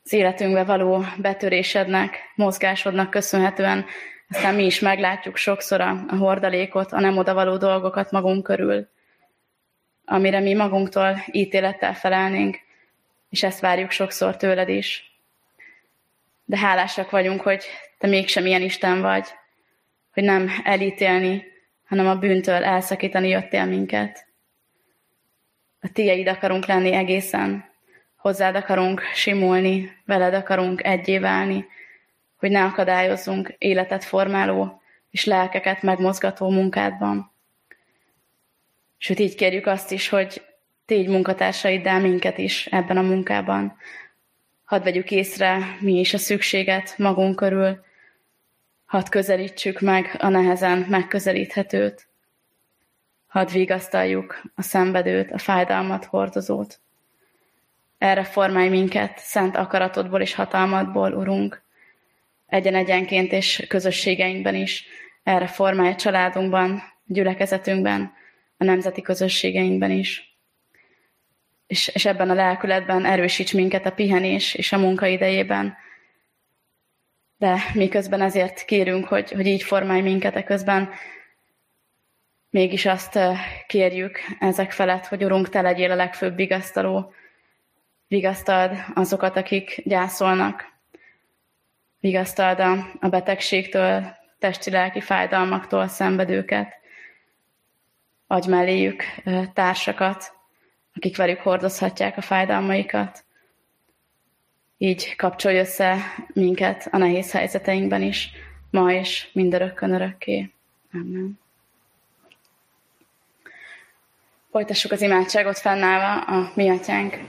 Az 0.03 0.13
életünkbe 0.13 0.63
való 0.63 1.03
betörésednek, 1.17 2.17
mozgásodnak 2.35 3.09
köszönhetően, 3.09 3.85
aztán 4.29 4.55
mi 4.55 4.65
is 4.65 4.79
meglátjuk 4.79 5.35
sokszor 5.35 5.81
a, 5.81 6.05
a 6.07 6.15
hordalékot, 6.15 6.91
a 6.91 6.99
nem 6.99 7.17
odavaló 7.17 7.57
dolgokat 7.57 8.11
magunk 8.11 8.43
körül, 8.43 8.93
amire 10.05 10.39
mi 10.39 10.53
magunktól 10.53 11.23
ítélettel 11.31 11.93
felelnénk, 11.93 12.59
és 13.29 13.43
ezt 13.43 13.59
várjuk 13.59 13.91
sokszor 13.91 14.37
tőled 14.37 14.69
is. 14.69 15.19
De 16.45 16.57
hálásak 16.57 17.09
vagyunk, 17.09 17.41
hogy 17.41 17.65
te 17.97 18.07
mégsem 18.07 18.45
ilyen 18.45 18.61
Isten 18.61 19.01
vagy, 19.01 19.27
hogy 20.13 20.23
nem 20.23 20.49
elítélni, 20.63 21.43
hanem 21.85 22.07
a 22.07 22.15
bűntől 22.15 22.63
elszakítani 22.63 23.27
jöttél 23.29 23.65
minket. 23.65 24.27
A 25.81 25.91
tieid 25.91 26.27
akarunk 26.27 26.65
lenni 26.65 26.93
egészen, 26.93 27.69
hozzád 28.15 28.55
akarunk 28.55 29.01
simulni, 29.13 29.97
veled 30.05 30.33
akarunk 30.33 30.83
egyé 30.83 31.17
válni, 31.17 31.65
hogy 32.37 32.51
ne 32.51 32.63
akadályozzunk 32.63 33.55
életet 33.57 34.03
formáló 34.03 34.81
és 35.11 35.25
lelkeket 35.25 35.81
megmozgató 35.81 36.49
munkádban. 36.49 37.31
Sőt, 38.97 39.19
így 39.19 39.35
kérjük 39.35 39.65
azt 39.65 39.91
is, 39.91 40.09
hogy 40.09 40.41
tégy 40.85 41.07
munkatársaiddal 41.07 41.99
minket 41.99 42.37
is 42.37 42.65
ebben 42.65 42.97
a 42.97 43.01
munkában. 43.01 43.77
Hadd 44.63 44.83
vegyük 44.83 45.11
észre, 45.11 45.77
mi 45.79 45.99
is 45.99 46.13
a 46.13 46.17
szükséget 46.17 46.97
magunk 46.97 47.35
körül, 47.35 47.83
hadd 48.85 49.09
közelítsük 49.09 49.79
meg 49.79 50.15
a 50.19 50.27
nehezen 50.27 50.85
megközelíthetőt, 50.89 52.07
hadd 53.27 53.51
vigasztaljuk 53.51 54.41
a 54.55 54.61
szenvedőt, 54.61 55.31
a 55.31 55.37
fájdalmat 55.37 56.05
hordozót. 56.05 56.79
Erre 57.97 58.23
formálj 58.23 58.69
minket 58.69 59.19
szent 59.19 59.55
akaratodból 59.55 60.21
és 60.21 60.33
hatalmadból, 60.33 61.13
Urunk, 61.13 61.61
egyen-egyenként 62.45 63.31
és 63.31 63.65
közösségeinkben 63.67 64.55
is, 64.55 64.85
erre 65.23 65.47
formálj 65.47 65.95
családunkban, 65.95 66.83
gyülekezetünkben, 67.05 68.13
a 68.57 68.63
nemzeti 68.63 69.01
közösségeinkben 69.01 69.91
is. 69.91 70.37
És, 71.67 71.87
és 71.87 72.05
ebben 72.05 72.29
a 72.29 72.33
lelkületben 72.33 73.05
erősíts 73.05 73.53
minket 73.53 73.85
a 73.85 73.91
pihenés 73.91 74.53
és 74.53 74.71
a 74.71 74.77
munka 74.77 75.05
idejében. 75.05 75.77
De 77.37 77.57
miközben 77.73 78.21
ezért 78.21 78.65
kérünk, 78.65 79.05
hogy, 79.05 79.31
hogy 79.31 79.45
így 79.45 79.63
formálj 79.63 80.01
minket, 80.01 80.43
közben 80.43 80.89
mégis 82.49 82.85
azt 82.85 83.19
kérjük 83.67 84.19
ezek 84.39 84.71
felett, 84.71 85.05
hogy 85.05 85.23
Urunk, 85.23 85.49
Te 85.49 85.61
legyél 85.61 85.91
a 85.91 85.95
legfőbb 85.95 86.35
vigasztaló, 86.35 87.13
vigasztald 88.07 88.77
azokat, 88.93 89.37
akik 89.37 89.81
gyászolnak, 89.83 90.73
vigasztald 91.99 92.59
a, 92.59 92.97
a 92.99 93.07
betegségtől, 93.07 94.15
testi-lelki 94.39 95.01
fájdalmaktól 95.01 95.87
szenvedőket, 95.87 96.73
adj 98.27 98.49
melléjük 98.49 99.03
társakat, 99.53 100.33
akik 100.95 101.17
velük 101.17 101.39
hordozhatják 101.39 102.17
a 102.17 102.21
fájdalmaikat. 102.21 103.23
Így 104.77 105.15
kapcsolj 105.15 105.57
össze 105.57 105.97
minket 106.33 106.87
a 106.91 106.97
nehéz 106.97 107.31
helyzeteinkben 107.31 108.01
is, 108.01 108.31
ma 108.69 108.91
és 108.91 109.29
mindörökkön 109.33 109.93
örökké. 109.93 110.51
Amen. 110.93 111.39
Folytassuk 114.51 114.91
az 114.91 115.01
imádságot 115.01 115.57
fennállva 115.57 116.21
a 116.21 116.51
mi 116.55 116.69
atyánk 116.69 117.19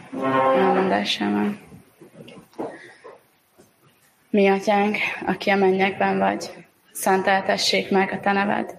elmondásával. 0.56 1.58
Mi 4.30 4.48
atyánk, 4.48 4.96
aki 5.26 5.50
a 5.50 5.56
mennyekben 5.56 6.18
vagy, 6.18 6.50
szenteltessék 6.92 7.90
meg 7.90 8.12
a 8.12 8.20
te 8.20 8.32
neved, 8.32 8.78